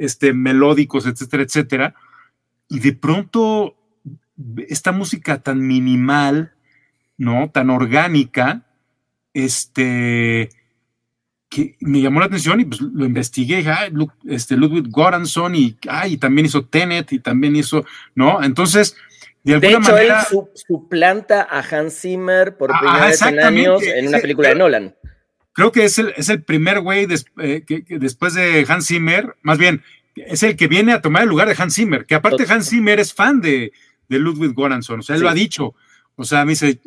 [0.00, 1.94] este, melódicos, etcétera, etcétera.
[2.68, 3.76] Y de pronto,
[4.68, 6.52] esta música tan minimal,
[7.18, 7.50] ¿no?
[7.50, 8.62] Tan orgánica,
[9.34, 10.48] este,
[11.50, 13.62] que me llamó la atención y pues lo investigué,
[14.26, 15.76] este, Ludwig Goranson y,
[16.18, 17.84] también hizo Tenet y también hizo,
[18.14, 18.42] ¿no?
[18.42, 18.96] Entonces,
[19.44, 20.26] de alguna hecho, manera...
[20.30, 24.94] él suplanta a Hans Zimmer por primera vez en años en una película de Nolan
[25.60, 27.06] creo que es el, es el primer güey
[27.38, 29.82] eh, que, después de Hans Zimmer, más bien,
[30.14, 32.98] es el que viene a tomar el lugar de Hans Zimmer, que aparte Hans Zimmer
[32.98, 33.72] es fan de,
[34.08, 35.74] de Ludwig Göransson, o sea, él lo ha dicho,
[36.16, 36.80] o sea, me dice,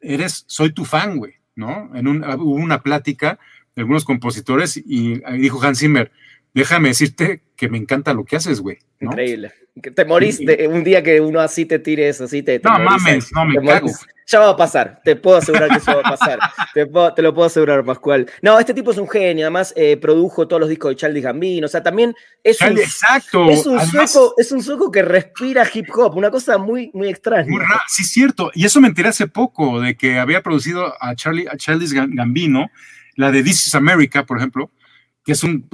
[0.00, 1.90] eres, soy tu fan, güey, ¿no?
[1.94, 3.38] En un, hubo una plática
[3.76, 6.10] de algunos compositores y, dijo Hans Zimmer,
[6.54, 8.78] déjame decirte que me encanta lo que haces, güey.
[9.00, 9.52] Increíble.
[9.94, 12.60] Te morís un día que uno así te tire eso, así te.
[12.62, 13.88] no mames, no me cago.
[14.26, 16.38] Ya va a pasar, te puedo asegurar que eso va a pasar.
[16.74, 18.30] te, lo puedo asegurar, Pascual.
[18.42, 21.66] No, este tipo es un genio, además eh, produjo todos los discos de Charlie Gambino,
[21.66, 23.50] o sea, también es un, exacto.
[23.50, 27.50] Es un, sueco, es un sueco que respira hip hop, una cosa muy, muy extraña.
[27.50, 28.52] Muy sí, es cierto.
[28.54, 32.70] Y eso me enteré hace poco, de que había producido a Charlie, a Charlie Gambino,
[33.16, 34.70] la de This is America, por ejemplo,
[35.24, 35.68] que es un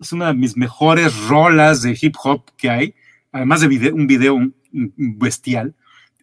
[0.00, 2.94] es una de mis mejores rolas de hip hop que hay,
[3.32, 4.38] además de un video
[4.70, 5.74] bestial.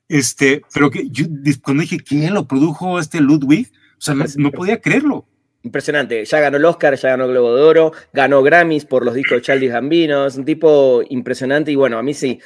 [0.07, 1.25] Este, pero que yo,
[1.63, 5.25] cuando dije que lo produjo este Ludwig, o sea, no, podía creerlo.
[5.63, 9.13] Impresionante, ya ganó el Oscar, ya ganó el Globo de Oro, ganó Grammys por los
[9.13, 12.39] discos de Charlie Gambino, es un tipo impresionante y bueno, a mí sí,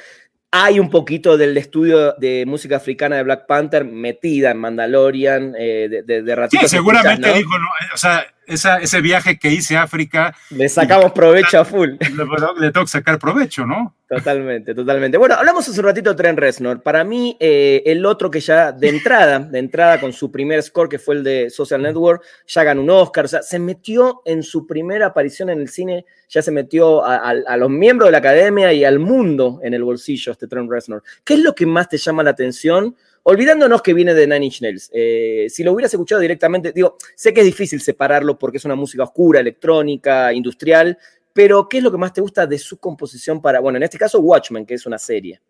[0.50, 6.02] hay un poquito del estudio de música africana de Black Panther metida en Mandalorian eh,
[6.06, 7.50] de, de, Sí, seguramente dijo,
[7.92, 10.34] o sea, ese viaje que hice a África.
[10.50, 11.90] Le sacamos provecho a full.
[12.58, 13.94] Le, tengo que sacar provecho, ¿no?
[14.08, 15.18] Totalmente, totalmente.
[15.18, 16.82] Bueno, hablamos hace un ratito de Trent Reznor.
[16.82, 20.88] Para mí, eh, el otro que ya de entrada, de entrada con su primer score,
[20.88, 23.26] que fue el de Social Network, ya ganó un Oscar.
[23.26, 27.16] O sea, se metió en su primera aparición en el cine, ya se metió a,
[27.16, 31.02] a los miembros de la academia y al mundo en el bolsillo este Trent Reznor.
[31.22, 32.96] ¿Qué es lo que más te llama la atención?
[33.30, 34.90] Olvidándonos que viene de Nine Inch Nails.
[34.90, 38.74] Eh, si lo hubieras escuchado directamente, digo, sé que es difícil separarlo porque es una
[38.74, 40.96] música oscura, electrónica, industrial,
[41.34, 43.98] pero ¿qué es lo que más te gusta de su composición para, bueno, en este
[43.98, 45.42] caso Watchmen, que es una serie?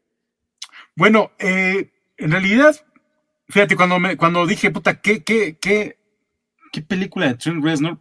[0.97, 2.74] Bueno, eh, en realidad,
[3.49, 6.01] fíjate, cuando, me, cuando dije, puta, ¿qué, qué, qué,
[6.72, 8.01] qué película de Trent Reznor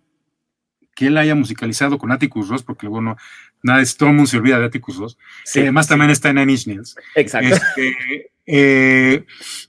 [0.95, 3.15] que él haya musicalizado con Atticus Ross, porque bueno,
[3.61, 5.19] nada, todo el mundo se olvida de Atticus Ross,
[5.53, 6.95] que además también está en Nine Inch Nails.
[7.13, 7.53] Exacto.
[7.53, 9.25] Este, eh,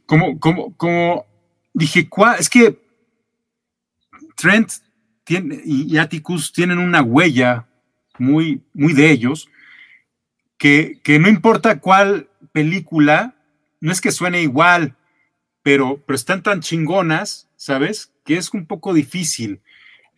[0.06, 1.26] como, como, como
[1.74, 2.08] dije,
[2.38, 2.80] es que
[4.36, 4.70] Trent
[5.24, 7.66] tiene, y, Atticus tienen una huella
[8.18, 9.48] muy, muy de ellos,
[10.56, 13.34] que, que, no importa cuál película,
[13.80, 14.96] no es que suene igual,
[15.62, 18.12] pero, pero están tan chingonas, ¿sabes?
[18.24, 19.60] Que es un poco difícil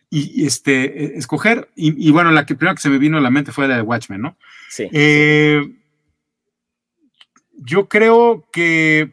[0.09, 1.69] y, este, escoger.
[1.75, 3.81] Y, bueno, la que primero que se me vino a la mente fue la de
[3.81, 4.37] Watchmen, ¿no?
[4.69, 4.87] Sí.
[4.91, 5.61] Eh,
[7.63, 9.11] yo creo que,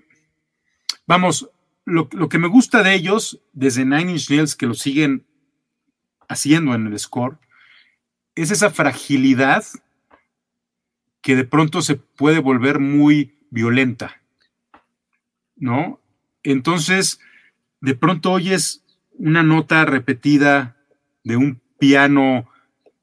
[1.07, 1.51] vamos,
[1.85, 5.27] lo, que me gusta de ellos, desde Nine Inch Nails, que lo siguen
[6.29, 7.39] haciendo en el score,
[8.35, 9.65] es esa fragilidad
[11.21, 14.23] que de pronto se puede volver muy violenta,
[15.57, 16.01] ¿no?
[16.43, 17.21] Entonces,
[17.81, 20.77] de pronto oyes una nota repetida
[21.25, 22.49] de un piano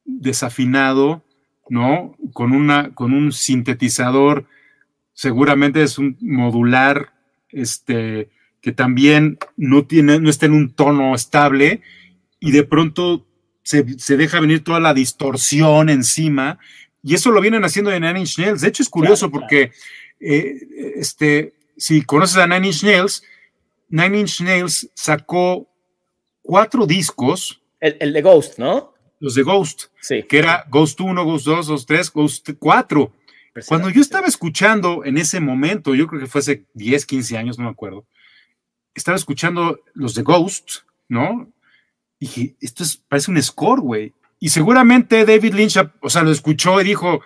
[0.05, 1.23] desafinado,
[1.69, 2.15] ¿no?
[2.33, 4.47] Con, una, con un sintetizador
[5.15, 7.13] seguramente es un modular,
[7.49, 8.29] este,
[8.61, 11.81] que también no tiene, no está en un tono estable
[12.39, 13.25] y de pronto
[13.63, 16.59] se, deja venir toda la distorsión encima
[17.01, 18.61] y eso lo vienen haciendo en Nine Inch Nails.
[18.61, 19.71] De hecho es curioso porque,
[20.19, 20.59] eh,
[20.95, 23.23] este, si conoces a Nine Inch Nails,
[23.89, 25.69] Nine Inch Nails sacó
[26.41, 27.61] cuatro discos.
[27.79, 28.93] El, el de Ghost, ¿no?
[29.19, 29.85] Los de Ghost.
[30.01, 30.23] Sí.
[30.23, 33.13] Que era Ghost 1, Ghost 2, Ghost 3, Ghost 4
[33.67, 37.57] cuando yo estaba escuchando en ese momento, yo creo que fue hace 10, 15 años,
[37.57, 38.05] no me acuerdo,
[38.93, 41.51] estaba escuchando los de Ghost, ¿no?
[42.19, 44.13] Y dije, esto es, parece un score, güey.
[44.39, 47.21] Y seguramente David Lynch, o sea, lo escuchó y dijo,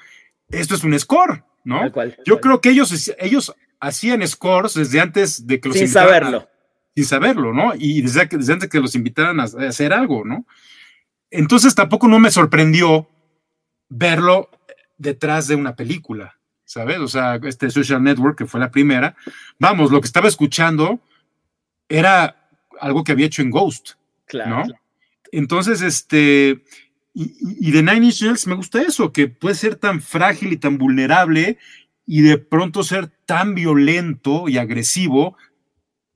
[0.49, 1.91] esto es un score, ¿no?
[2.25, 6.47] yo creo que ellos, ellos hacían scores desde antes de que los Sin saberlo.
[6.95, 7.73] sin saberlo, ¿no?
[7.75, 10.45] Y desde, desde antes que los invitaran a hacer algo, ¿no?
[11.31, 13.07] Entonces tampoco no me sorprendió
[13.89, 14.49] verlo
[14.99, 16.99] detrás de una película, ¿sabes?
[16.99, 19.15] O sea, este Social Network, que fue la primera,
[19.57, 20.99] vamos, lo que estaba escuchando
[21.87, 23.93] era algo que había hecho en Ghost,
[24.27, 24.67] claro.
[24.67, 24.73] ¿no?
[25.31, 26.63] Entonces, este,
[27.13, 30.77] y, de Nine Inch Nails me gusta eso, que puede ser tan frágil y tan
[30.77, 31.57] vulnerable
[32.05, 35.37] y de pronto ser tan violento y agresivo.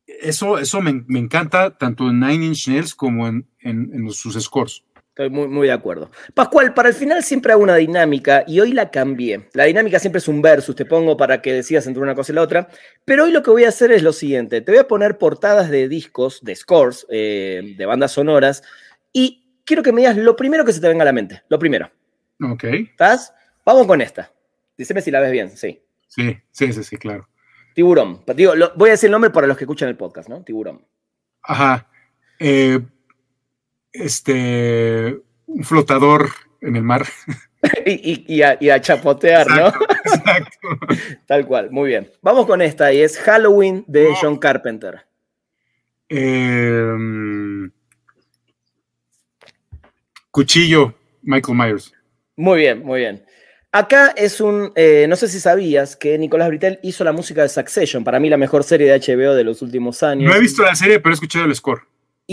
[0.08, 4.84] Eso, eso me, encanta tanto en Nine Inch Nails como en, en sus scores.
[5.14, 6.10] Estoy muy, muy de acuerdo.
[6.34, 9.48] Pascual, para el final siempre hago una dinámica y hoy la cambié.
[9.54, 12.36] La dinámica siempre es un versus, te pongo para que decidas entre una cosa y
[12.36, 12.68] la otra.
[13.06, 15.70] Pero hoy lo que voy a hacer es lo siguiente: te voy a poner portadas
[15.70, 18.64] de discos, de scores, eh, de bandas sonoras,
[19.12, 21.44] y quiero que me digas lo primero que se te venga a la mente.
[21.48, 21.92] Lo primero.
[22.42, 22.64] Ok.
[22.64, 23.36] ¿Estás?
[23.64, 24.32] Vamos con esta.
[24.76, 25.80] Díseme si la ves bien, sí.
[26.08, 27.30] Sí, sí, sí, sí, claro.
[27.76, 28.24] Tiburón.
[28.36, 30.44] Digo, voy a decir el nombre para los que escuchan el podcast, ¿no?
[30.44, 30.84] Tiburón.
[31.44, 31.88] Ajá.
[32.40, 32.80] Eh,
[33.94, 36.30] este, un flotador
[36.62, 37.06] en el mar.
[37.86, 39.68] y, a, chapotear, ¿no?
[39.68, 40.68] Exacto.
[41.26, 42.12] Tal cual, muy bien.
[42.22, 45.06] Vamos con esta y es Halloween de John Carpenter.
[46.10, 47.72] Em,
[50.32, 51.94] cuchillo, Michael Myers.
[52.36, 53.24] Muy bien, muy bien.
[53.72, 57.50] Acá es un, eh, no sé si sabías que Nicolás Britel hizo la música de
[57.50, 60.30] Succession, para mí la mejor serie de HBO de los últimos años.
[60.30, 61.82] No he visto la serie, pero he escuchado el score.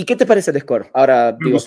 [0.00, 0.90] ¿Y qué te parece el score?
[0.94, 1.58] Ahora, digo,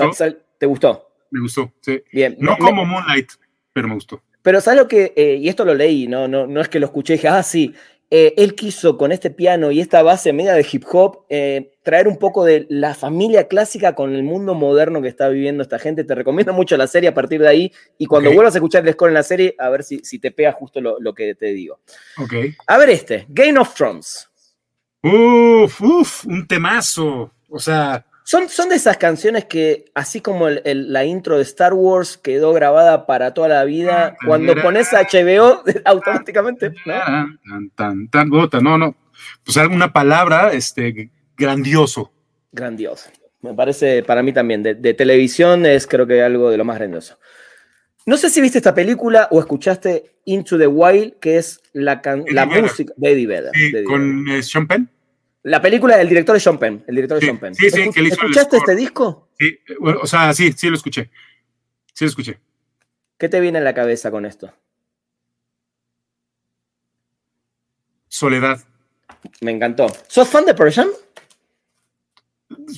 [0.57, 1.07] ¿te gustó?
[1.29, 2.01] Me gustó, sí.
[2.11, 2.36] Bien.
[2.39, 3.29] No como Moonlight,
[3.73, 4.23] pero me gustó.
[4.41, 5.13] Pero ¿sabes lo que?
[5.15, 6.27] Eh, y esto lo leí, ¿no?
[6.27, 7.75] No, no es que lo escuché y dije, ah, sí.
[8.09, 12.07] Eh, él quiso con este piano y esta base media de hip hop eh, traer
[12.07, 16.03] un poco de la familia clásica con el mundo moderno que está viviendo esta gente.
[16.03, 18.93] Te recomiendo mucho la serie a partir de ahí y cuando vuelvas a escuchar el
[18.93, 21.81] score en la serie, a ver si, si te pega justo lo, que te digo.
[22.17, 22.34] Ok.
[22.65, 24.27] A ver este, Game of Thrones.
[25.03, 27.31] Uf, uf, un temazo.
[27.55, 32.17] O sea, son, son de esas canciones que, así como la intro de Star Wars
[32.17, 36.74] quedó grabada para toda la vida, ah, cuando pones HBO, automáticamente.
[36.86, 37.69] ¿no?
[37.76, 38.95] Tan, tan, no, no.
[39.43, 42.11] Pues alguna palabra, este, grandioso.
[42.51, 43.09] Grandioso.
[43.41, 47.19] Me parece, para mí también, de, televisión es creo que algo de lo más grandioso.
[48.05, 52.45] No sé si viste esta película o escuchaste Into the Wild, que es la, la
[52.45, 53.51] música de Eddie Vedder.
[53.53, 54.89] Sí, con eh, Sean Penn.
[55.43, 57.53] La película del director de Sean Penn, el director Penn.
[57.53, 59.29] Sí, sí, que ¿Escuchaste este disco?
[59.37, 61.11] Sí, o sea, sí, sí lo escuché.
[61.93, 62.39] Sí lo escuché.
[63.17, 64.53] ¿Qué te viene a la cabeza con esto?
[68.07, 68.63] Soledad.
[69.41, 69.87] Me encantó.
[70.07, 70.87] ¿Sos fan de Pearl Jam?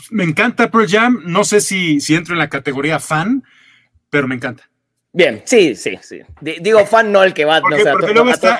[0.10, 1.22] Me encanta Pearl Jam.
[1.26, 3.44] No sé si, si entro en la categoría fan,
[4.10, 4.70] pero me encanta.
[5.16, 6.20] Bien, sí, sí, sí.
[6.42, 7.62] digo fan, no el que va.
[7.62, 8.60] Porque, porque luego está,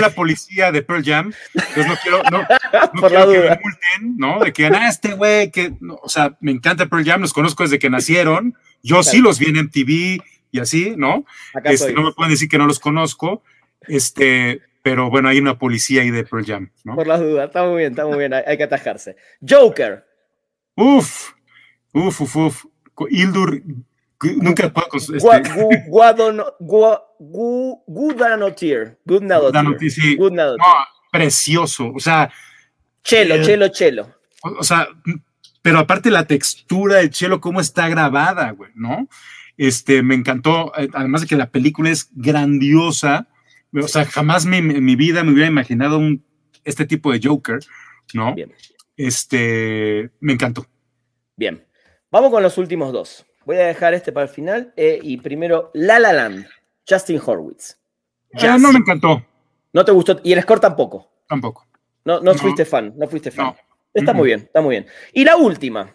[0.00, 2.46] la policía de Pearl Jam, entonces no quiero, no,
[3.02, 3.42] Por la duda.
[3.42, 4.40] que me multen, ¿no?
[4.40, 7.78] De que, ah, este güey, que, o sea, me encanta Pearl Jam, los conozco desde
[7.78, 11.26] que nacieron, yo sí los vi en MTV y así, ¿no?
[11.64, 13.42] Este, no me pueden decir que no los conozco,
[13.86, 16.94] este, pero bueno, hay una policía ahí de Pearl Jam, ¿no?
[16.94, 19.16] Por la duda, está muy bien, está muy bien, hay, que atajarse.
[19.46, 20.06] Joker.
[20.76, 21.32] Uf,
[21.92, 22.64] uf, uf, uf.
[23.10, 23.62] Hildur
[24.22, 24.88] Nunca puedo.
[24.92, 25.14] Este...
[29.06, 29.52] Good
[30.16, 30.56] Good No,
[31.10, 31.92] precioso.
[31.94, 32.30] O sea.
[33.02, 34.14] Chelo, eh, chelo, chelo.
[34.42, 34.88] O, sea,
[35.62, 39.08] pero aparte la textura del chelo, cómo está grabada, güey, ¿no?
[39.56, 40.72] Este, me encantó.
[40.76, 43.28] Eh, además de que la película es grandiosa.
[43.72, 46.24] O sea, jamás en mi vida me hubiera imaginado un,
[46.64, 47.60] este tipo de Joker,
[48.14, 48.34] ¿no?
[48.34, 48.52] Bien.
[48.96, 50.66] Este, me encantó.
[51.36, 51.64] Bien.
[52.10, 53.24] Vamos con los últimos dos.
[53.50, 54.72] Voy a dejar este para el final.
[54.76, 56.46] Eh, y primero, La La Land,
[56.88, 57.76] Justin Horwitz.
[58.34, 59.26] Ya no me encantó.
[59.72, 60.20] ¿No te gustó?
[60.22, 61.10] ¿Y el score tampoco?
[61.26, 61.66] Tampoco.
[62.04, 63.52] No, no, fuiste fan, no fuiste fan.
[63.92, 64.86] Está muy bien, está muy bien.
[65.12, 65.92] Y la última,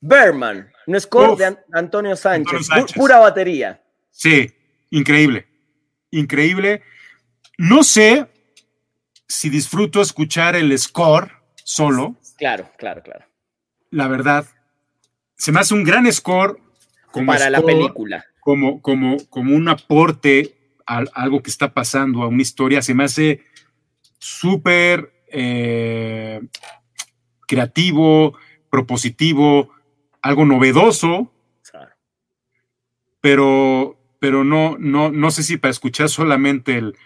[0.00, 2.66] Berman, un score de Antonio Sánchez,
[2.96, 3.80] pura batería.
[4.10, 4.52] Sí,
[4.90, 5.46] increíble,
[6.10, 6.82] increíble.
[7.56, 8.26] No sé
[9.28, 12.16] si disfruto escuchar el score solo.
[12.36, 13.26] Claro, claro, claro.
[13.90, 14.44] La verdad,
[15.36, 16.60] se me hace un gran score
[17.26, 18.24] para la película.
[18.40, 20.56] Como, como, como un aporte
[20.86, 23.42] a, algo que está pasando, a una historia, se me hace
[24.18, 26.40] súper eh,
[27.46, 28.36] creativo,
[28.70, 29.70] propositivo,
[30.22, 31.32] algo novedoso,
[33.20, 36.96] pero, pero no, no, no sé si para escuchar solamente el,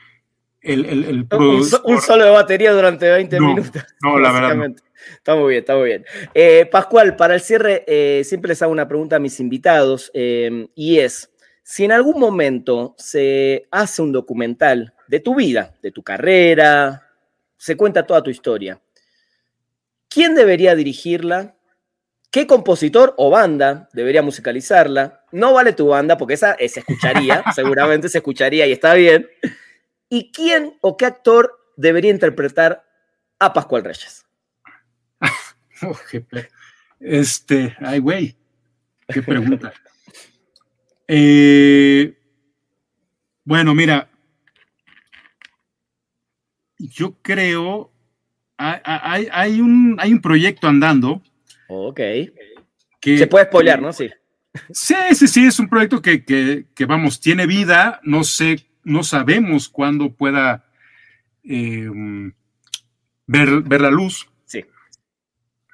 [0.64, 3.82] el, un, solo de batería durante 20 minutos.
[4.02, 4.74] No, la verdad.
[5.16, 6.04] Está muy bien, está muy bien.
[6.34, 10.68] Eh, Pascual, para el cierre, eh, siempre les hago una pregunta a mis invitados eh,
[10.74, 11.30] y es,
[11.62, 17.08] si en algún momento se hace un documental de tu vida, de tu carrera,
[17.56, 18.80] se cuenta toda tu historia,
[20.08, 21.54] ¿quién debería dirigirla?
[22.30, 25.24] ¿Qué compositor o banda debería musicalizarla?
[25.30, 29.28] No vale tu banda porque esa se escucharía, seguramente se escucharía y está bien.
[30.14, 32.88] ¿Y quién o qué actor debería interpretar
[33.40, 34.24] a Pascual Reyes?
[35.82, 35.98] Oh,
[37.00, 38.36] este, ay, güey,
[39.08, 39.74] qué pregunta.
[41.08, 42.16] Eh,
[43.44, 44.08] bueno, mira,
[46.78, 47.92] yo creo,
[48.56, 51.20] hay, hay, un, hay un proyecto andando.
[51.68, 52.00] Ok.
[53.00, 53.92] Que, Se puede spoilear, ¿no?
[53.92, 54.08] Sí.
[54.70, 59.68] Sí, sí, sí, es un proyecto que, que, vamos, tiene vida, no sé, no sabemos
[59.68, 60.66] cuándo pueda
[61.42, 61.90] eh,
[63.26, 64.28] ver, ver la luz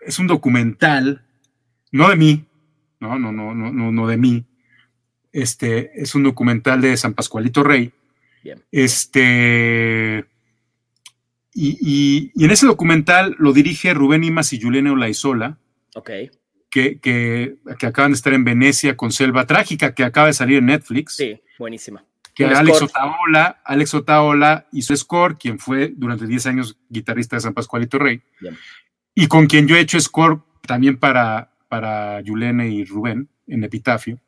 [0.01, 1.23] es un documental,
[1.93, 2.45] no de mí,
[3.01, 4.45] no, no, no, no, no, no de mí.
[5.33, 7.93] Este es un documental de San Pascualito Rey.
[8.43, 8.63] Bien.
[8.73, 10.25] Este.
[11.53, 15.59] Y, en ese documental lo dirige Rubén Imas y Juliana Olaizola.
[15.95, 16.11] Ok.
[16.71, 20.67] Que, que, acaban de estar en Venecia con Selva Trágica, que acaba de salir en
[20.67, 21.17] Netflix.
[21.17, 22.05] Sí, buenísima.
[22.35, 27.55] Que Alex Otaola, Alex Otaola hizo score, quien fue durante 10 años guitarrista de San
[27.55, 28.23] Pascualito Rey,
[29.15, 34.21] y con quien yo he hecho score también para, para Yulene y Rubén en Epitafio.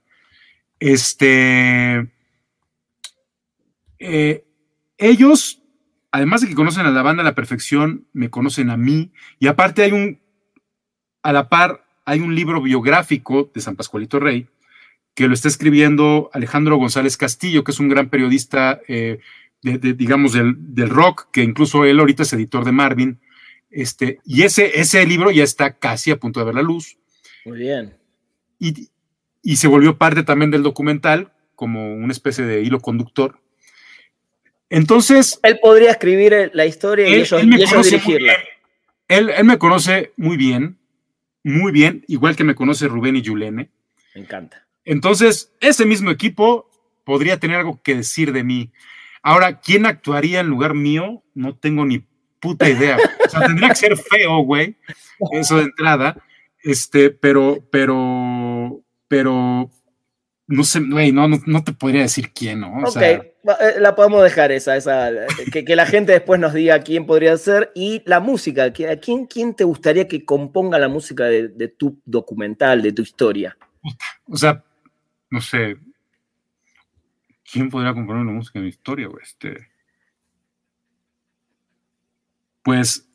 [0.81, 2.11] Este,
[3.99, 4.45] eh,
[4.99, 5.63] ellos,
[6.11, 9.47] además de que conocen a la banda a la perfección, me conocen a mí, y
[9.47, 10.21] aparte hay un,
[11.23, 14.49] a la par, hay un libro biográfico de San Pascualito Rey,
[15.15, 19.19] que lo está escribiendo Alejandro González Castillo, que es un gran periodista, eh,
[19.63, 23.21] de, digamos, del, rock, que incluso él ahorita es editor de Marvin.
[23.71, 26.97] Este, y ese, ese libro ya está casi a punto de ver la luz.
[27.45, 27.95] Muy bien.
[28.59, 33.39] Y, se volvió parte también del documental, como una especie de hilo conductor.
[34.71, 35.39] Entonces.
[35.43, 38.35] Él podría escribir la historia y ellos, dirigirla.
[39.09, 40.79] Él, él, me conoce muy bien,
[41.45, 43.69] muy bien, igual que me conoce Rubén y Yulene.
[44.15, 44.62] Me encanta.
[44.85, 46.71] Entonces, ese mismo equipo
[47.05, 48.73] podría tener algo que decir de mí.
[49.23, 51.23] Ahora, ¿quién actuaría en lugar mío?
[51.35, 52.05] No tengo ni
[52.41, 52.99] puta idea.
[53.27, 54.77] O sea, tendría que ser feo, güey.
[55.33, 56.17] Eso de entrada.
[56.63, 59.71] Este, pero, pero, pero,
[60.47, 62.83] no sé, güey, no, no, te podría decir quién, ¿no?
[62.85, 63.33] ok, eh,
[63.81, 65.11] la podemos dejar esa, esa
[65.51, 67.73] que, la gente después nos diga quién podría ser.
[67.75, 72.83] Y la música, ¿quién, quién te gustaría que componga la música de, de tu documental,
[72.83, 73.57] de tu historia?
[74.27, 74.63] O sea,
[75.33, 75.79] no sé,
[77.51, 79.09] ¿quién podría componer una música en mi historia?
[79.23, 79.67] Este,
[82.63, 83.09] pues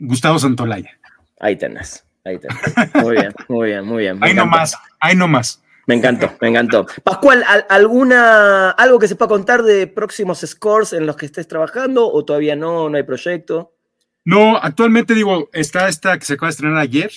[0.00, 0.98] Gustavo Santolaya.
[1.38, 2.58] Ahí tenés, ahí tenés.
[3.04, 4.18] Muy bien, muy bien, muy bien.
[4.20, 5.62] Ahí nomás, ahí nomás.
[5.86, 6.86] Me encantó, me encantó.
[7.04, 12.12] Pascual, ¿alguna, ¿algo que se pueda contar de próximos scores en los que estés trabajando
[12.12, 13.76] o todavía no, no hay proyecto?
[14.24, 17.12] No, actualmente digo, está esta que se acaba de estrenar ayer,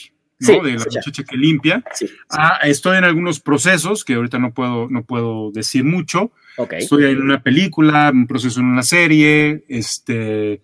[0.47, 1.83] de la muchacha que limpia.
[2.29, 6.31] Ah, estoy en algunos procesos que ahorita no puedo, no puedo decir mucho.
[6.71, 10.61] Estoy en una película, un proceso en una serie, este,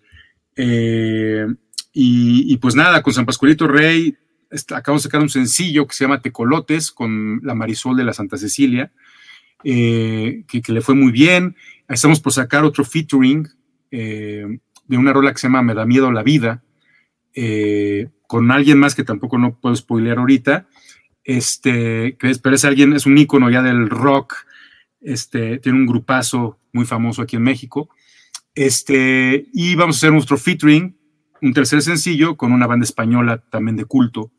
[0.56, 1.46] eh,
[1.92, 4.16] y, pues nada, con San Pascualito Rey
[4.74, 8.36] acabo de sacar un sencillo que se llama Tecolotes con la Marisol de la Santa
[8.36, 8.92] Cecilia,
[9.64, 11.56] eh, que, le fue muy bien.
[11.88, 13.48] Estamos por sacar otro featuring
[13.90, 16.62] eh, de una rola que se llama Me da miedo la vida,
[17.40, 20.66] eh, con alguien más que tampoco no puedo spoilear ahorita,
[21.22, 24.34] este, pero es alguien, es un ícono ya del rock,
[25.00, 27.90] este, tiene un grupazo muy famoso aquí en México,
[28.56, 30.96] este, y vamos a hacer nuestro featuring,
[31.40, 34.32] un tercer sencillo con una banda española también de culto.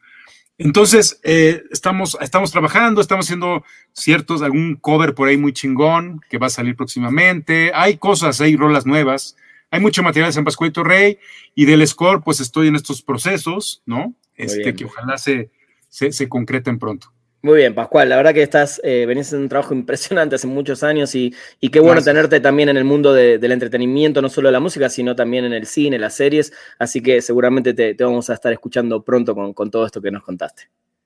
[0.58, 6.38] Entonces, eh, estamos, estamos trabajando, estamos haciendo ciertos, algún cover por ahí muy chingón que
[6.38, 7.72] va a salir próximamente.
[7.74, 9.38] Hay cosas, hay rolas nuevas.
[9.72, 11.20] Hay mucho material de San Pascualito Rey
[11.54, 14.16] y del score, pues estoy en estos procesos, ¿no?
[14.36, 15.52] Este, que ojalá se,
[15.90, 17.12] se, concreten pronto.
[17.42, 20.82] Muy bien, Pascual, la verdad que estás, eh, venís haciendo un trabajo impresionante hace muchos
[20.82, 24.54] años y, y qué bueno tenerte también en el mundo del entretenimiento, no solo de
[24.54, 28.34] la música, sino también en el cine, las series, así que seguramente te, vamos a
[28.34, 30.64] estar escuchando pronto con, con, todo esto que nos contaste.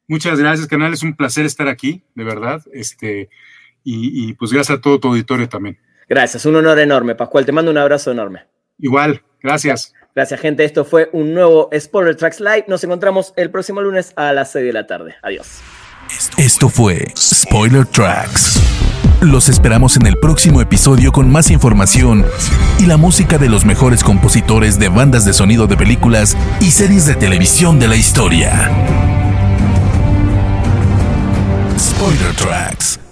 [0.07, 3.29] Muchas gracias, canal, es un placer estar aquí, de verdad, este,
[3.83, 5.77] y, y pues gracias a todo tu auditorio también.
[6.07, 8.52] Gracias, un honor enorme, Pascual, te mando un abrazo enorme.
[8.83, 9.93] Igual, gracias.
[10.13, 10.65] Gracias, gente.
[10.65, 12.65] Esto fue un nuevo Spoiler Tracks Live.
[12.67, 15.15] Nos encontramos el próximo lunes a las 6 de la tarde.
[15.23, 15.61] Adiós.
[16.37, 18.61] Esto fue Spoiler Tracks.
[19.21, 22.25] Los esperamos en el próximo episodio con más información
[22.77, 27.05] y la música de los mejores compositores de bandas de sonido de películas y series
[27.05, 28.69] de televisión de la historia.
[31.79, 33.02] Spoiler Tracks.